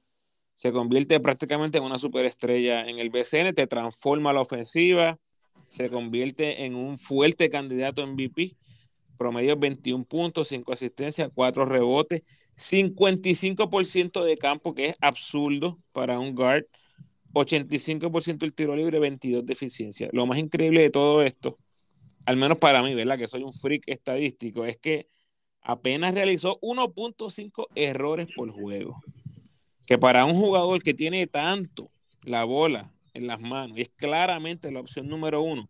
se 0.55 0.73
convierte 0.73 1.21
prácticamente 1.21 1.79
en 1.79 1.85
una 1.85 1.97
superestrella 1.97 2.87
en 2.87 2.99
el 2.99 3.09
BCN, 3.09 3.55
te 3.55 3.67
transforma 3.67 4.35
la 4.35 4.43
ofensiva, 4.43 5.19
se 5.69 5.88
convierte 5.88 6.67
en 6.67 6.75
un 6.75 6.99
fuerte 6.99 7.49
candidato 7.49 8.07
MVP, 8.07 8.59
promedio 9.17 9.57
21 9.57 10.05
puntos, 10.05 10.49
5 10.49 10.71
asistencias, 10.71 11.31
4 11.35 11.65
rebotes, 11.65 12.21
55% 12.57 14.23
de 14.23 14.37
campo, 14.37 14.75
que 14.75 14.88
es 14.88 14.95
absurdo 15.00 15.79
para 15.93 16.19
un 16.19 16.35
guard 16.35 16.67
85% 17.32 18.44
el 18.44 18.54
tiro 18.54 18.75
libre, 18.75 18.99
22 18.99 19.44
de 19.44 19.52
eficiencia. 19.52 20.08
Lo 20.12 20.26
más 20.26 20.38
increíble 20.38 20.82
de 20.82 20.90
todo 20.90 21.23
esto, 21.23 21.58
al 22.26 22.37
menos 22.37 22.58
para 22.58 22.82
mí, 22.82 22.94
¿verdad? 22.94 23.18
Que 23.18 23.28
soy 23.28 23.42
un 23.42 23.52
freak 23.52 23.85
estadístico, 23.87 24.64
es 24.64 24.76
que 24.76 25.08
apenas 25.61 26.14
realizó 26.14 26.58
1.5 26.61 27.68
errores 27.75 28.28
por 28.35 28.50
juego. 28.50 29.00
Que 29.87 29.99
para 29.99 30.25
un 30.25 30.35
jugador 30.35 30.82
que 30.82 30.94
tiene 30.94 31.26
tanto 31.26 31.90
la 32.23 32.44
bola 32.44 32.92
en 33.14 33.26
las 33.26 33.40
manos, 33.40 33.78
es 33.78 33.90
claramente 33.90 34.70
la 34.70 34.80
opción 34.80 35.08
número 35.08 35.40
uno. 35.42 35.68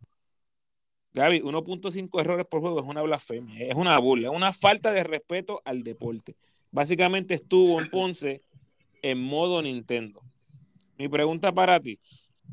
Gaby, 1.14 1.40
1.5 1.40 2.20
errores 2.20 2.46
por 2.48 2.60
juego 2.60 2.80
es 2.80 2.86
una 2.86 3.02
blasfemia, 3.02 3.66
es 3.66 3.74
una 3.74 3.98
burla, 3.98 4.28
es 4.28 4.36
una 4.36 4.52
falta 4.52 4.92
de 4.92 5.04
respeto 5.04 5.62
al 5.64 5.82
deporte. 5.82 6.36
Básicamente 6.70 7.34
estuvo 7.34 7.80
en 7.80 7.90
Ponce 7.90 8.42
en 9.02 9.20
modo 9.20 9.62
Nintendo. 9.62 10.22
Mi 10.98 11.08
pregunta 11.08 11.52
para 11.52 11.78
ti, 11.78 12.00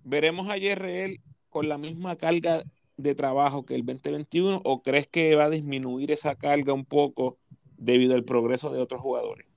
¿veremos 0.03 0.49
a 0.49 0.57
YRL 0.57 1.19
con 1.49 1.67
la 1.67 1.79
misma 1.79 2.15
carga 2.15 2.61
de 2.95 3.15
trabajo 3.15 3.65
que 3.65 3.73
el 3.73 3.83
2021 3.83 4.61
o 4.63 4.83
crees 4.83 5.07
que 5.07 5.33
va 5.33 5.45
a 5.45 5.49
disminuir 5.49 6.11
esa 6.11 6.35
carga 6.35 6.71
un 6.71 6.85
poco 6.85 7.39
debido 7.77 8.13
al 8.13 8.23
progreso 8.23 8.71
de 8.71 8.79
otros 8.79 9.01
jugadores? 9.01 9.47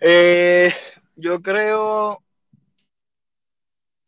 Eh, 0.00 0.72
yo 1.14 1.42
creo 1.42 2.24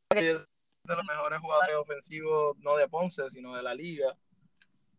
que 0.09 0.31
es 0.31 0.39
de 0.85 0.97
los 0.97 1.05
mejores 1.05 1.39
jugadores 1.39 1.77
ofensivos, 1.77 2.57
no 2.61 2.77
de 2.77 2.89
Ponce, 2.89 3.31
sino 3.31 3.55
de 3.55 3.63
la 3.63 3.75
liga. 3.75 4.17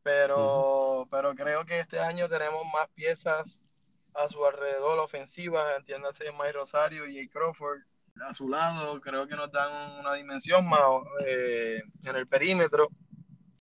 Pero, 0.04 1.08
pero 1.10 1.34
creo 1.34 1.66
que 1.66 1.80
este 1.80 2.00
año 2.00 2.30
tenemos 2.30 2.64
más 2.72 2.88
piezas 2.90 3.66
a 4.14 4.30
su 4.30 4.46
alrededor 4.46 5.00
ofensiva, 5.00 5.76
entiéndase 5.76 6.32
Mike 6.32 6.54
Rosario 6.54 7.08
y 7.08 7.16
Jay 7.16 7.28
Crawford 7.28 7.82
a 8.28 8.34
su 8.34 8.48
lado, 8.50 9.00
creo 9.02 9.28
que 9.28 9.36
nos 9.36 9.52
dan 9.52 10.00
una 10.00 10.14
dimensión 10.14 10.68
más 10.68 10.80
eh, 11.26 11.82
en 12.04 12.16
el 12.16 12.28
perímetro, 12.28 12.90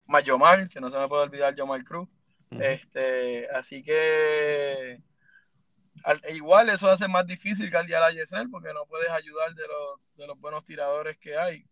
más 0.06 0.24
Yomar, 0.24 0.68
que 0.68 0.80
no 0.80 0.90
se 0.90 0.98
me 0.98 1.08
puede 1.08 1.24
olvidar 1.24 1.54
Yomar 1.54 1.84
Cruz. 1.84 2.08
este, 2.50 3.48
así 3.50 3.82
que 3.82 5.02
igual 6.30 6.70
eso 6.70 6.88
hace 6.88 7.08
más 7.08 7.26
difícil 7.26 7.70
caldear 7.70 8.02
a 8.02 8.10
Yesel 8.10 8.48
porque 8.50 8.72
no 8.72 8.86
puedes 8.86 9.10
ayudar 9.10 9.54
de 9.54 9.66
los, 9.66 10.16
de 10.16 10.26
los 10.26 10.40
buenos 10.40 10.64
tiradores 10.64 11.18
que 11.18 11.36
hay. 11.36 11.66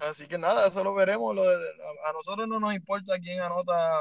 Así 0.00 0.26
que 0.26 0.38
nada, 0.38 0.68
eso 0.68 0.82
lo 0.82 0.94
veremos. 0.94 1.36
a, 1.36 2.12
nosotros 2.12 2.48
no 2.48 2.58
nos 2.58 2.74
importa 2.74 3.18
quién 3.18 3.40
anota 3.40 3.92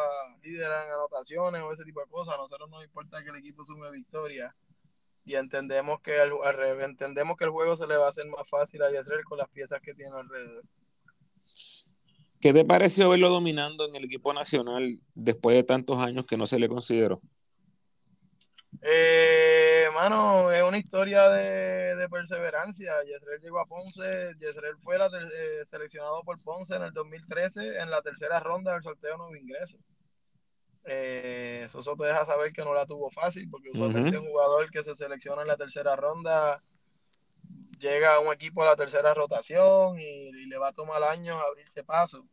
líder 0.41 0.65
en 0.65 0.93
anotaciones 0.93 1.61
o 1.61 1.73
ese 1.73 1.83
tipo 1.83 1.99
de 1.99 2.07
cosas. 2.07 2.35
A 2.35 2.37
nosotros 2.37 2.69
nos 2.69 2.83
importa 2.85 3.21
que 3.21 3.29
el 3.29 3.35
equipo 3.35 3.65
sume 3.65 3.91
victoria. 3.91 4.55
Y 5.25 5.35
entendemos 5.35 5.99
que, 6.01 6.19
al, 6.19 6.31
entendemos 6.81 7.37
que 7.37 7.43
el 7.43 7.49
juego 7.49 7.75
se 7.75 7.85
le 7.85 7.97
va 7.97 8.07
a 8.07 8.09
hacer 8.09 8.25
más 8.27 8.47
fácil 8.47 8.81
a 8.81 8.89
Yesrel 8.89 9.23
con 9.25 9.37
las 9.37 9.49
piezas 9.49 9.81
que 9.81 9.93
tiene 9.93 10.15
alrededor. 10.15 10.63
¿Qué 12.39 12.53
te 12.53 12.63
pareció 12.63 13.09
verlo 13.09 13.27
dominando 13.27 13.85
en 13.85 13.95
el 13.95 14.05
equipo 14.05 14.33
nacional 14.33 15.01
después 15.13 15.57
de 15.57 15.63
tantos 15.63 15.97
años 15.97 16.25
que 16.25 16.37
no 16.37 16.45
se 16.45 16.57
le 16.57 16.69
consideró? 16.69 17.21
Eh, 18.81 19.87
mano, 19.93 20.51
es 20.51 20.63
una 20.63 20.77
historia 20.77 21.29
de, 21.29 22.07
perseverancia. 22.09 22.93
Yesrel 23.03 23.41
llegó 23.41 23.59
a 23.59 23.65
Ponce, 23.65 24.35
Yesrel 24.39 24.77
fue 24.81 24.95
eh, 24.97 25.65
seleccionado 25.67 26.23
por 26.23 26.41
Ponce 26.43 26.75
en 26.75 26.83
el 26.83 26.93
2013 26.93 27.79
en 27.79 27.89
la 27.89 28.01
tercera 28.01 28.39
ronda 28.39 28.73
del 28.73 28.83
sorteo 28.83 29.17
nuevo 29.17 29.35
ingreso. 29.35 29.77
Eh, 30.85 31.67
eso 31.67 31.95
te 31.95 32.05
deja 32.05 32.25
saber 32.25 32.51
que 32.51 32.63
no 32.63 32.73
la 32.73 32.85
tuvo 32.85 33.11
fácil, 33.11 33.47
porque 33.49 33.69
usualmente 33.69 34.17
un 34.17 34.27
jugador 34.27 34.71
que 34.71 34.83
se 34.83 34.95
selecciona 34.95 35.43
en 35.43 35.49
la 35.49 35.57
tercera 35.57 35.95
ronda 35.95 36.63
llega 37.79 38.15
a 38.15 38.19
un 38.19 38.33
equipo 38.33 38.63
a 38.63 38.67
la 38.67 38.75
tercera 38.75 39.13
rotación 39.13 39.99
y, 39.99 40.31
le 40.47 40.57
va 40.57 40.69
a 40.69 40.73
tomar 40.73 41.03
años 41.03 41.37
abrirse 41.47 41.83
paso. 41.83 42.25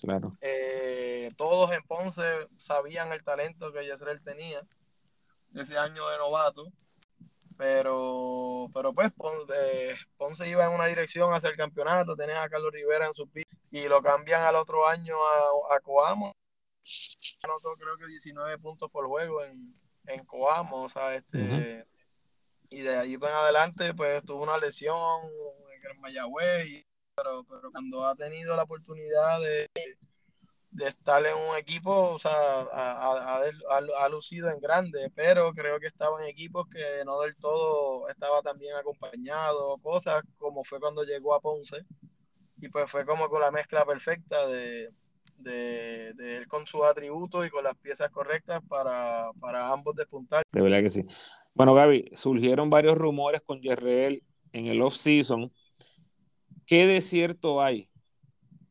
Claro. 0.00 0.36
Eh, 0.40 1.30
todos 1.36 1.72
en 1.72 1.82
Ponce 1.84 2.48
sabían 2.58 3.12
el 3.12 3.24
talento 3.24 3.72
que 3.72 3.86
Yesrel 3.86 4.22
tenía 4.22 4.62
ese 5.54 5.76
año 5.76 6.08
de 6.08 6.18
novato. 6.18 6.66
Pero, 7.56 8.68
pero 8.74 8.92
pues 8.92 9.12
eh, 9.54 9.94
Ponce, 10.16 10.48
iba 10.48 10.64
en 10.64 10.72
una 10.72 10.86
dirección 10.86 11.32
hacia 11.32 11.50
el 11.50 11.56
campeonato, 11.56 12.16
tenía 12.16 12.42
a 12.42 12.48
Carlos 12.48 12.72
Rivera 12.72 13.06
en 13.06 13.14
su 13.14 13.28
piso 13.28 13.48
y 13.70 13.86
lo 13.88 14.02
cambian 14.02 14.42
al 14.42 14.56
otro 14.56 14.88
año 14.88 15.14
a, 15.16 15.76
a 15.76 15.80
Coamo. 15.80 16.34
Anotó 17.42 17.76
creo 17.76 17.96
que 17.98 18.06
19 18.06 18.58
puntos 18.58 18.90
por 18.90 19.06
juego 19.06 19.44
en, 19.44 19.76
en 20.06 20.24
Coamo, 20.24 20.84
o 20.84 20.88
sea, 20.88 21.14
este, 21.14 21.86
y 22.70 22.80
de 22.80 22.96
ahí 22.96 23.14
en 23.14 23.24
adelante 23.24 23.94
pues 23.94 24.24
tuvo 24.24 24.42
una 24.42 24.58
lesión 24.58 25.22
en 25.90 26.00
Mayagüez, 26.00 26.84
pero, 27.14 27.44
pero 27.44 27.70
cuando 27.70 28.06
ha 28.06 28.14
tenido 28.16 28.56
la 28.56 28.62
oportunidad 28.62 29.40
de 29.40 29.68
de 30.72 30.88
estar 30.88 31.24
en 31.24 31.34
un 31.34 31.56
equipo, 31.56 32.12
o 32.12 32.18
sea, 32.18 32.62
ha, 32.62 34.08
lucido 34.08 34.50
en 34.50 34.58
grande, 34.58 35.12
pero 35.14 35.52
creo 35.52 35.78
que 35.78 35.86
estaba 35.86 36.22
en 36.22 36.28
equipos 36.28 36.66
que 36.68 37.04
no 37.04 37.20
del 37.20 37.36
todo 37.36 38.08
estaba 38.08 38.40
tan 38.40 38.58
bien 38.58 38.74
acompañado, 38.76 39.76
cosas 39.78 40.24
como 40.38 40.64
fue 40.64 40.80
cuando 40.80 41.04
llegó 41.04 41.34
a 41.34 41.40
Ponce, 41.40 41.84
y 42.58 42.68
pues 42.68 42.90
fue 42.90 43.04
como 43.04 43.28
con 43.28 43.42
la 43.42 43.50
mezcla 43.50 43.84
perfecta 43.84 44.48
de, 44.48 44.90
él 45.44 46.48
con 46.48 46.66
sus 46.66 46.82
atributos 46.84 47.46
y 47.46 47.50
con 47.50 47.64
las 47.64 47.76
piezas 47.76 48.10
correctas 48.10 48.62
para, 48.66 49.30
para 49.40 49.70
ambos 49.70 49.94
despuntar. 49.94 50.42
De 50.50 50.62
verdad 50.62 50.80
que 50.80 50.90
sí. 50.90 51.04
Bueno, 51.52 51.74
Gaby, 51.74 52.12
surgieron 52.14 52.70
varios 52.70 52.96
rumores 52.96 53.42
con 53.42 53.60
Yerreel 53.60 54.22
en 54.52 54.68
el 54.68 54.80
off-season. 54.80 55.52
¿Qué 56.64 56.86
de 56.86 57.02
cierto 57.02 57.60
hay 57.60 57.91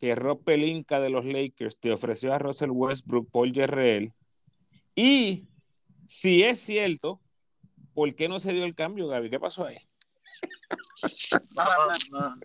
que 0.01 0.15
Rob 0.15 0.43
Pelinka 0.43 0.99
de 0.99 1.11
los 1.11 1.25
Lakers 1.25 1.79
te 1.79 1.91
ofreció 1.91 2.33
a 2.33 2.39
Russell 2.39 2.71
Westbrook 2.71 3.29
Paul 3.31 3.53
Jerreel. 3.53 4.11
Y 4.95 5.47
si 6.07 6.43
es 6.43 6.59
cierto, 6.59 7.21
¿por 7.93 8.15
qué 8.15 8.27
no 8.27 8.39
se 8.39 8.51
dio 8.51 8.65
el 8.65 8.73
cambio, 8.73 9.07
Gaby? 9.07 9.29
¿Qué 9.29 9.39
pasó 9.39 9.65
ahí? 9.65 9.77
No, 11.55 11.63
no, 12.11 12.35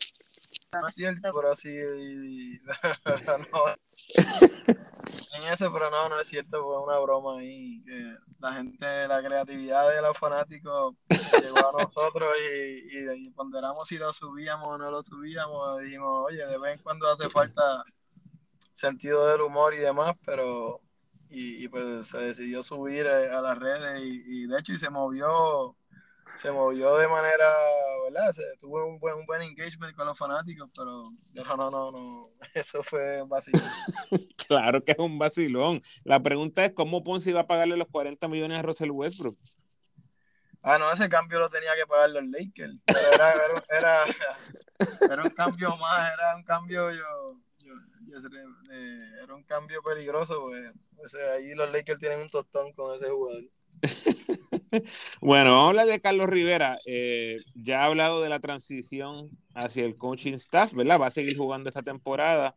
no. 0.73 0.89
es 0.89 0.95
cierto, 0.95 1.31
pero 1.35 1.53
así. 1.53 1.71
en 4.15 5.49
eso, 5.53 5.73
pero 5.73 5.91
no, 5.91 6.09
no 6.09 6.21
es 6.21 6.29
cierto, 6.29 6.63
fue 6.63 6.83
una 6.83 6.99
broma 6.99 7.39
ahí. 7.39 7.83
Que 7.85 8.17
la 8.41 8.53
gente, 8.55 9.09
la 9.09 9.23
creatividad 9.23 9.91
de 9.95 10.03
los 10.03 10.17
fanáticos 10.19 10.95
llegó 11.09 11.59
a 11.59 11.85
nosotros 11.85 12.33
y, 12.51 13.27
y, 13.27 13.31
ponderamos 13.31 13.89
si 13.89 13.99
lo 13.99 14.13
subíamos 14.13 14.69
o 14.69 14.79
no 14.79 14.91
lo 14.91 15.03
subíamos. 15.03 15.81
Dijimos, 15.81 16.27
oye, 16.27 16.47
de 16.47 16.59
vez 16.59 16.77
en 16.77 16.83
cuando 16.83 17.11
hace 17.11 17.29
falta 17.31 17.85
sentido 18.75 19.27
del 19.29 19.43
humor 19.43 19.75
y 19.75 19.79
demás, 19.79 20.17
pero. 20.25 20.81
Y, 21.29 21.65
y 21.65 21.69
pues 21.69 22.07
se 22.07 22.19
decidió 22.19 22.63
subir 22.63 23.05
eh, 23.05 23.35
a 23.35 23.41
las 23.41 23.59
redes 23.59 24.01
y, 24.01 24.23
y 24.45 24.47
de 24.47 24.61
hecho 24.61 24.75
y 24.75 24.79
se 24.79 24.91
movió 24.91 25.77
se 26.41 26.51
movió 26.51 26.97
de 26.97 27.09
manera, 27.09 27.55
¿verdad? 28.05 28.35
Se, 28.35 28.43
tuvo 28.61 28.87
un 28.87 28.99
buen, 28.99 29.15
un 29.17 29.27
buen 29.27 29.43
engagement 29.43 29.97
con 29.97 30.07
los 30.07 30.19
fanáticos, 30.19 30.71
pero 30.77 31.03
no, 31.35 31.57
no, 31.57 31.71
no, 31.71 31.91
no. 31.91 32.31
eso 32.55 32.83
fue 32.83 33.23
un 33.23 33.29
vacilón. 33.29 33.63
claro 34.49 34.85
que 34.85 34.93
es 34.93 34.99
un 34.99 35.19
vacilón. 35.19 35.83
La 36.05 36.21
pregunta 36.21 36.65
es, 36.65 36.73
¿cómo 36.73 37.03
Ponce 37.03 37.31
iba 37.31 37.41
a 37.41 37.47
pagarle 37.47 37.77
los 37.77 37.89
40 37.89 38.29
millones 38.29 38.59
a 38.59 38.63
Russell 38.63 38.91
Westbrook? 38.91 39.39
Ah, 40.63 40.79
no, 40.79 40.91
ese 40.91 41.09
cambio 41.09 41.39
lo 41.39 41.49
tenía 41.49 41.71
que 41.77 41.87
pagar 41.87 42.11
los 42.11 42.25
Lakers. 42.25 42.75
Pero 42.87 42.99
era, 43.13 43.35
era, 43.71 44.05
era 45.13 45.23
un 45.23 45.31
cambio 45.31 45.77
más, 45.77 46.13
era 46.13 46.35
un 46.35 46.43
cambio 46.43 46.91
yo, 46.91 47.39
era 49.23 49.35
un 49.35 49.43
cambio 49.45 49.83
peligroso, 49.83 50.47
pues, 50.97 51.15
ahí 51.35 51.55
los 51.55 51.71
Lakers 51.73 51.99
tienen 51.99 52.21
un 52.21 52.29
tostón 52.29 52.73
con 52.73 52.95
ese 52.97 53.11
jugador. 53.11 53.45
bueno, 55.21 55.51
vamos 55.51 55.65
a 55.65 55.69
hablar 55.69 55.87
de 55.87 56.01
Carlos 56.01 56.27
Rivera. 56.27 56.79
Eh, 56.87 57.37
ya 57.55 57.83
ha 57.83 57.87
hablado 57.87 58.23
de 58.23 58.29
la 58.29 58.41
transición 58.41 59.31
hacia 59.55 59.85
el 59.85 59.97
coaching 59.97 60.35
staff, 60.35 60.73
¿verdad? 60.73 61.01
Va 61.01 61.07
a 61.07 61.11
seguir 61.11 61.37
jugando 61.37 61.69
esta 61.69 61.83
temporada. 61.83 62.55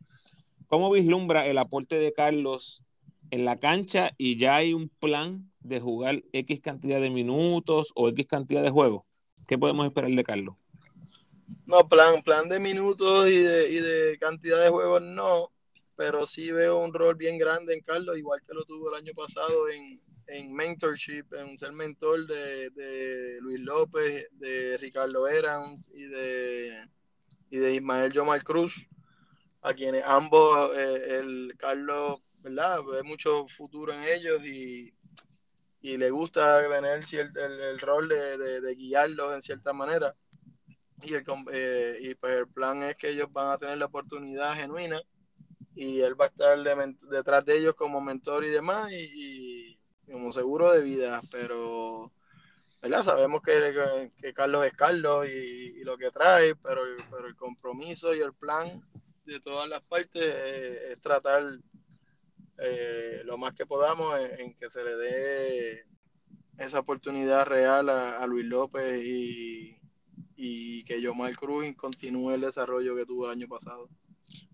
¿Cómo 0.66 0.90
vislumbra 0.90 1.46
el 1.46 1.58
aporte 1.58 1.96
de 1.96 2.12
Carlos 2.12 2.82
en 3.30 3.44
la 3.44 3.58
cancha 3.58 4.12
y 4.18 4.36
ya 4.36 4.56
hay 4.56 4.72
un 4.72 4.88
plan 4.88 5.50
de 5.60 5.80
jugar 5.80 6.22
X 6.32 6.60
cantidad 6.60 7.00
de 7.00 7.10
minutos 7.10 7.92
o 7.94 8.08
X 8.08 8.26
cantidad 8.26 8.62
de 8.62 8.70
juegos? 8.70 9.02
¿Qué 9.46 9.58
podemos 9.58 9.86
esperar 9.86 10.10
de 10.10 10.24
Carlos? 10.24 10.56
No, 11.66 11.88
plan, 11.88 12.22
plan 12.22 12.48
de 12.48 12.58
minutos 12.58 13.28
y 13.28 13.38
de, 13.38 13.70
y 13.70 13.80
de 13.80 14.18
cantidad 14.18 14.62
de 14.62 14.70
juegos 14.70 15.02
no, 15.02 15.50
pero 15.96 16.26
sí 16.26 16.50
veo 16.50 16.78
un 16.78 16.92
rol 16.92 17.14
bien 17.14 17.38
grande 17.38 17.74
en 17.74 17.82
Carlos, 17.82 18.16
igual 18.16 18.40
que 18.46 18.54
lo 18.54 18.64
tuvo 18.64 18.88
el 18.88 19.02
año 19.02 19.12
pasado 19.14 19.68
en, 19.68 20.00
en 20.26 20.54
mentorship, 20.54 21.32
en 21.34 21.58
ser 21.58 21.72
mentor 21.72 22.26
de, 22.26 22.70
de, 22.70 23.38
Luis 23.40 23.60
López, 23.60 24.26
de 24.32 24.78
Ricardo 24.78 25.28
Erans 25.28 25.90
y 25.92 26.04
de, 26.04 26.88
y 27.50 27.58
de 27.58 27.74
Ismael 27.74 28.12
Yomar 28.12 28.42
Cruz, 28.44 28.74
a 29.62 29.74
quienes 29.74 30.04
ambos, 30.04 30.70
eh, 30.76 31.18
el 31.18 31.54
Carlos, 31.58 32.22
¿verdad? 32.44 32.80
Ve 32.84 33.02
mucho 33.02 33.46
futuro 33.48 33.92
en 33.92 34.04
ellos 34.04 34.42
y, 34.44 34.94
y 35.82 35.96
le 35.96 36.10
gusta 36.10 36.62
tener 36.68 37.04
el, 37.12 37.60
el, 37.60 37.78
rol 37.80 38.08
de, 38.08 38.38
de, 38.38 38.60
de, 38.60 38.74
guiarlos 38.74 39.34
en 39.34 39.42
cierta 39.42 39.72
manera. 39.72 40.14
Y, 41.02 41.14
el, 41.14 41.24
eh, 41.52 41.98
y 42.00 42.14
pues 42.14 42.34
el 42.34 42.48
plan 42.48 42.82
es 42.82 42.96
que 42.96 43.10
ellos 43.10 43.32
van 43.32 43.50
a 43.50 43.58
tener 43.58 43.78
la 43.78 43.86
oportunidad 43.86 44.54
genuina 44.54 45.00
y 45.74 46.00
él 46.00 46.20
va 46.20 46.26
a 46.26 46.28
estar 46.28 46.58
detrás 47.10 47.44
de 47.44 47.56
ellos 47.56 47.74
como 47.74 48.00
mentor 48.00 48.44
y 48.44 48.50
demás 48.50 48.90
y, 48.92 49.78
como 50.10 50.32
seguro 50.32 50.72
de 50.72 50.82
vida, 50.82 51.22
pero 51.30 52.12
¿verdad? 52.82 53.04
sabemos 53.04 53.42
que, 53.42 54.10
que, 54.20 54.34
Carlos 54.34 54.66
es 54.66 54.72
Carlos 54.74 55.26
y, 55.28 55.82
lo 55.84 55.96
que 55.96 56.10
trae, 56.10 56.56
pero, 56.56 56.82
pero 57.10 57.26
el 57.28 57.36
compromiso 57.36 58.14
y 58.14 58.20
el 58.20 58.34
plan 58.34 58.82
de 59.24 59.40
todas 59.40 59.68
las 59.68 59.82
partes 59.82 60.22
es, 60.22 61.00
tratar 61.00 61.58
eh, 62.58 63.22
lo 63.24 63.38
más 63.38 63.54
que 63.54 63.64
podamos 63.64 64.18
en, 64.38 64.54
que 64.54 64.68
se 64.70 64.84
le 64.84 64.96
dé 64.96 65.84
esa 66.58 66.80
oportunidad 66.80 67.46
real 67.46 67.88
a, 67.88 68.26
Luis 68.26 68.44
López 68.44 69.02
y, 69.02 69.79
y 70.42 70.84
que 70.84 71.02
Yomar 71.02 71.36
Cruz 71.36 71.66
continúe 71.76 72.30
el 72.30 72.40
desarrollo 72.40 72.96
que 72.96 73.04
tuvo 73.04 73.26
el 73.26 73.32
año 73.32 73.46
pasado. 73.46 73.90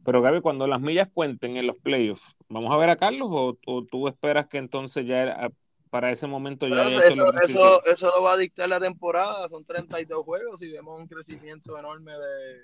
Pero 0.05 0.21
Gaby, 0.21 0.40
cuando 0.40 0.66
las 0.66 0.81
millas 0.81 1.09
cuenten 1.14 1.57
en 1.57 1.69
los 1.69 1.76
playoffs, 1.76 2.35
¿vamos 2.49 2.73
a 2.73 2.76
ver 2.76 2.90
a 2.90 2.97
Carlos 2.97 3.28
o, 3.31 3.85
tú 3.85 4.09
esperas 4.09 4.49
que 4.49 4.59
entonces 4.59 5.07
ya 5.07 5.49
para 5.88 6.11
ese 6.11 6.26
momento 6.26 6.66
ya 6.66 6.87
haya 6.87 6.99
eso, 7.07 7.33
eso, 7.40 7.85
eso, 7.85 8.12
lo 8.16 8.23
va 8.23 8.33
a 8.33 8.37
dictar 8.37 8.69
la 8.69 8.81
temporada, 8.81 9.49
son 9.49 9.64
32 9.64 10.25
juegos 10.25 10.61
y 10.62 10.73
vemos 10.73 11.00
un 11.00 11.07
crecimiento 11.07 11.78
enorme 11.78 12.12
de, 12.12 12.62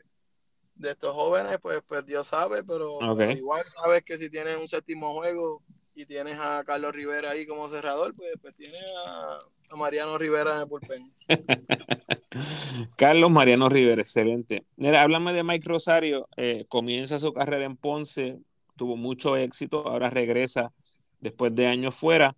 de 0.74 0.90
estos 0.90 1.14
jóvenes, 1.14 1.58
pues, 1.62 1.80
pues 1.86 2.04
Dios 2.04 2.26
sabe, 2.26 2.64
pero, 2.64 2.98
igual 3.30 3.64
sabes 3.68 4.02
que 4.02 4.18
si 4.18 4.30
tienes 4.30 4.56
un 4.56 4.66
séptimo 4.66 5.14
juego 5.14 5.62
y 5.94 6.06
tienes 6.06 6.38
a 6.40 6.64
Carlos 6.64 6.92
Rivera 6.92 7.30
ahí 7.30 7.46
como 7.46 7.68
cerrador, 7.68 8.14
pues, 8.16 8.32
pues 8.40 8.54
tienes 8.56 8.82
a, 9.06 9.38
Mariano 9.76 10.18
Rivera 10.18 10.54
en 10.54 10.60
el 10.60 10.64
bullpen. 10.66 11.02
Carlos 12.96 13.30
Mariano 13.30 13.68
Rivera, 13.68 14.00
excelente. 14.00 14.64
Mira, 14.76 15.02
háblame 15.02 15.32
de 15.32 15.42
Mike 15.42 15.68
Rosario, 15.68 16.28
eh, 16.36 16.64
comienza 16.68 17.18
su 17.18 17.32
carrera 17.32 17.64
en 17.64 17.76
Ponce, 17.76 18.38
tuvo 18.76 18.96
mucho 18.96 19.36
éxito, 19.36 19.86
ahora 19.86 20.10
regresa 20.10 20.72
después 21.20 21.54
de 21.54 21.66
años 21.66 21.94
fuera. 21.94 22.34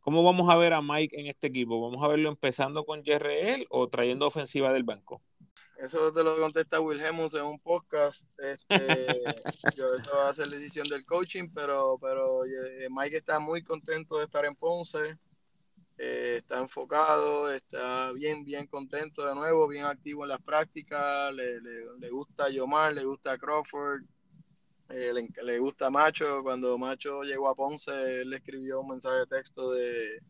¿Cómo 0.00 0.22
vamos 0.22 0.48
a 0.52 0.56
ver 0.56 0.72
a 0.72 0.82
Mike 0.82 1.18
en 1.18 1.26
este 1.26 1.48
equipo? 1.48 1.80
¿Vamos 1.80 2.04
a 2.04 2.08
verlo 2.08 2.28
empezando 2.28 2.84
con 2.84 3.02
JRL 3.02 3.66
o 3.70 3.88
trayendo 3.88 4.26
ofensiva 4.26 4.72
del 4.72 4.84
banco? 4.84 5.20
Eso 5.78 6.10
te 6.12 6.24
lo 6.24 6.38
contesta 6.38 6.80
Will 6.80 7.00
Hemmons 7.00 7.34
en 7.34 7.44
un 7.44 7.58
podcast. 7.58 8.24
Este, 8.38 8.76
yo, 9.76 9.94
eso 9.94 10.16
va 10.16 10.30
a 10.30 10.34
ser 10.34 10.46
la 10.46 10.56
decisión 10.56 10.88
del 10.88 11.04
coaching, 11.04 11.48
pero, 11.52 11.98
pero 12.00 12.44
eh, 12.44 12.88
Mike 12.88 13.18
está 13.18 13.38
muy 13.38 13.62
contento 13.62 14.18
de 14.18 14.24
estar 14.24 14.44
en 14.44 14.54
Ponce. 14.54 15.18
Eh, 15.98 16.36
está 16.38 16.58
enfocado, 16.58 17.50
está 17.50 18.12
bien, 18.12 18.44
bien 18.44 18.66
contento 18.66 19.26
de 19.26 19.34
nuevo, 19.34 19.66
bien 19.66 19.86
activo 19.86 20.24
en 20.24 20.28
las 20.28 20.42
prácticas, 20.42 21.32
le, 21.32 21.60
le, 21.60 22.10
gusta 22.10 22.50
Yomar, 22.50 22.92
le 22.92 23.04
gusta 23.04 23.38
Crawford, 23.38 24.02
eh, 24.90 25.12
le, 25.14 25.28
le, 25.42 25.58
gusta 25.58 25.88
Macho. 25.88 26.42
Cuando 26.42 26.76
Macho 26.76 27.22
llegó 27.22 27.48
a 27.48 27.54
Ponce, 27.54 28.20
él 28.20 28.30
le 28.30 28.36
escribió 28.36 28.80
un 28.82 28.88
mensaje 28.88 29.20
de 29.20 29.26
texto 29.26 29.72
de 29.72 30.20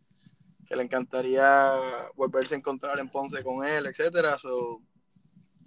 que 0.69 0.77
le 0.77 0.83
encantaría 0.83 1.73
volverse 2.15 2.55
a 2.55 2.59
encontrar 2.59 2.99
en 2.99 3.09
Ponce 3.09 3.43
con 3.43 3.65
él, 3.65 3.87
etcétera. 3.87 4.37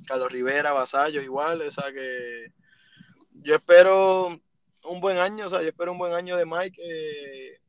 Carlos 0.07 0.31
Rivera, 0.31 0.71
Vasallo, 0.71 1.21
igual, 1.21 1.61
o 1.61 1.71
sea 1.71 1.91
que 1.91 2.53
yo 3.31 3.55
espero 3.55 4.39
un 4.83 5.01
buen 5.01 5.17
año, 5.17 5.45
o 5.45 5.49
sea, 5.49 5.61
yo 5.61 5.69
espero 5.69 5.91
un 5.91 5.97
buen 5.97 6.13
año 6.13 6.37
de 6.37 6.45
Mike 6.45 6.81
eh, 6.81 7.59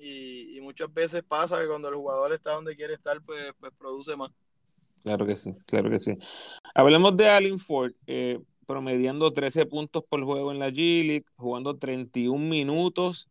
y, 0.00 0.58
muchas 0.62 0.92
veces 0.92 1.22
pasa 1.22 1.60
que 1.60 1.66
cuando 1.66 1.88
el 1.88 1.96
jugador 1.96 2.32
está 2.32 2.52
donde 2.52 2.76
quiere 2.76 2.94
estar, 2.94 3.20
pues, 3.22 3.52
pues 3.58 3.72
produce 3.78 4.16
más. 4.16 4.30
Claro 5.02 5.26
que 5.26 5.36
sí, 5.36 5.54
claro 5.66 5.90
que 5.90 5.98
sí. 5.98 6.16
Hablemos 6.74 7.16
de 7.16 7.28
Allen 7.28 7.58
Ford, 7.58 7.92
eh, 8.06 8.38
promediando 8.66 9.32
13 9.32 9.66
puntos 9.66 10.04
por 10.08 10.22
juego 10.22 10.52
en 10.52 10.58
la 10.58 10.70
G-League, 10.70 11.24
jugando 11.36 11.76
31 11.76 12.48
minutos, 12.48 13.28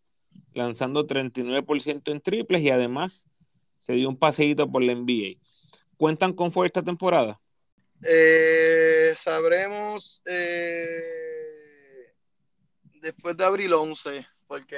lanzando 0.53 1.07
39% 1.07 2.11
en 2.11 2.21
triples 2.21 2.61
y 2.61 2.69
además 2.69 3.27
se 3.79 3.93
dio 3.93 4.09
un 4.09 4.17
paseíto 4.17 4.69
por 4.69 4.83
la 4.83 4.93
NBA. 4.93 5.39
¿Cuentan 5.97 6.33
con 6.33 6.51
Ford 6.51 6.65
esta 6.65 6.83
temporada? 6.83 7.39
Eh, 8.03 9.13
sabremos 9.17 10.21
eh, 10.25 11.03
después 13.01 13.35
de 13.35 13.45
abril 13.45 13.73
11, 13.73 14.25
porque 14.47 14.77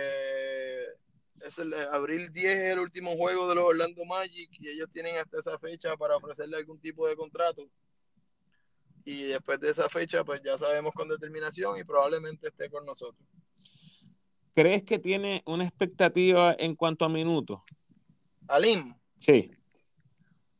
es 1.45 1.57
el, 1.57 1.73
abril 1.73 2.31
10 2.31 2.57
es 2.57 2.73
el 2.73 2.79
último 2.79 3.15
juego 3.15 3.47
de 3.47 3.55
los 3.55 3.65
Orlando 3.65 4.05
Magic 4.05 4.49
y 4.59 4.69
ellos 4.69 4.89
tienen 4.91 5.17
hasta 5.17 5.39
esa 5.39 5.57
fecha 5.59 5.95
para 5.97 6.15
ofrecerle 6.17 6.57
algún 6.57 6.79
tipo 6.79 7.07
de 7.07 7.15
contrato. 7.15 7.67
Y 9.03 9.23
después 9.23 9.59
de 9.59 9.71
esa 9.71 9.89
fecha, 9.89 10.23
pues 10.23 10.41
ya 10.43 10.57
sabemos 10.57 10.93
con 10.93 11.07
determinación 11.07 11.77
y 11.79 11.83
probablemente 11.83 12.49
esté 12.49 12.69
con 12.69 12.85
nosotros. 12.85 13.27
¿Crees 14.53 14.83
que 14.83 14.99
tiene 14.99 15.41
una 15.45 15.63
expectativa 15.63 16.55
en 16.59 16.75
cuanto 16.75 17.05
a 17.05 17.09
minutos? 17.09 17.61
Alim. 18.47 18.93
Sí. 19.17 19.51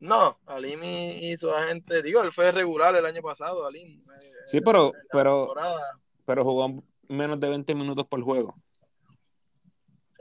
No, 0.00 0.38
Alim 0.46 0.82
y, 0.82 1.36
su 1.36 1.50
agente, 1.50 2.02
digo, 2.02 2.22
él 2.22 2.32
fue 2.32 2.50
regular 2.50 2.96
el 2.96 3.06
año 3.06 3.22
pasado, 3.22 3.66
Alim. 3.66 4.02
Eh, 4.20 4.32
sí, 4.46 4.60
pero, 4.60 4.92
pero, 5.12 5.54
pero 6.24 6.42
jugó 6.42 6.82
menos 7.08 7.38
de 7.38 7.48
20 7.48 7.74
minutos 7.74 8.06
por 8.06 8.20
juego. 8.22 8.56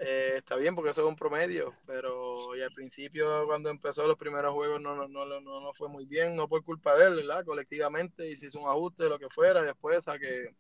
Eh, 0.04 0.38
está 0.38 0.56
bien 0.56 0.74
porque 0.74 0.90
eso 0.90 1.02
es 1.02 1.08
un 1.08 1.16
promedio, 1.16 1.74
pero 1.86 2.56
y 2.56 2.62
al 2.62 2.72
principio 2.72 3.46
cuando 3.46 3.70
empezó 3.70 4.08
los 4.08 4.18
primeros 4.18 4.52
juegos 4.52 4.82
no, 4.82 4.96
no, 4.96 5.08
no, 5.08 5.40
no, 5.40 5.74
fue 5.74 5.90
muy 5.90 6.08
bien, 6.08 6.36
no 6.36 6.48
por 6.48 6.64
culpa 6.64 6.96
de 6.96 7.06
él, 7.06 7.16
¿verdad? 7.18 7.46
Colectivamente 7.46 8.28
y 8.28 8.36
se 8.36 8.48
hizo 8.48 8.60
un 8.60 8.68
ajuste, 8.68 9.08
lo 9.08 9.20
que 9.20 9.30
fuera, 9.30 9.62
después 9.62 10.08
a 10.08 10.18
que 10.18 10.56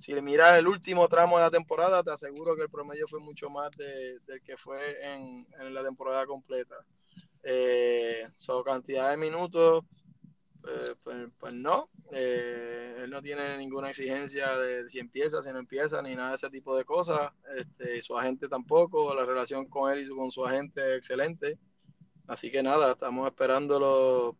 si 0.00 0.12
miras 0.20 0.58
el 0.58 0.68
último 0.68 1.08
tramo 1.08 1.38
de 1.38 1.44
la 1.44 1.50
temporada, 1.50 2.02
te 2.02 2.10
aseguro 2.10 2.54
que 2.56 2.62
el 2.62 2.68
promedio 2.68 3.08
fue 3.08 3.20
mucho 3.20 3.48
más 3.48 3.70
de, 3.74 4.18
del 4.26 4.42
que 4.42 4.58
fue 4.58 4.78
en, 5.02 5.46
en 5.60 5.72
la 5.72 5.82
temporada 5.82 6.26
completa. 6.26 6.76
Eh, 7.42 8.28
su 8.36 8.62
cantidad 8.64 9.10
de 9.10 9.16
minutos, 9.16 9.82
eh, 10.66 10.94
pues, 11.02 11.28
pues, 11.38 11.54
no. 11.54 11.90
Eh, 12.10 13.00
él 13.02 13.10
no 13.10 13.20
tiene 13.20 13.56
ninguna 13.58 13.90
exigencia 13.90 14.56
de 14.56 14.88
si 14.88 14.98
empieza, 14.98 15.42
si 15.42 15.52
no 15.52 15.58
empieza, 15.58 16.00
ni 16.02 16.14
nada 16.14 16.30
de 16.30 16.36
ese 16.36 16.50
tipo 16.50 16.76
de 16.76 16.84
cosas. 16.84 17.32
Este, 17.56 18.00
su 18.02 18.16
agente 18.16 18.48
tampoco, 18.48 19.14
la 19.14 19.24
relación 19.24 19.66
con 19.66 19.92
él 19.92 20.06
y 20.06 20.08
con 20.08 20.30
su 20.30 20.44
agente 20.44 20.80
es 20.80 20.98
excelente. 20.98 21.58
Así 22.26 22.50
que 22.50 22.62
nada, 22.62 22.92
estamos 22.92 23.26
esperándolo, 23.26 24.36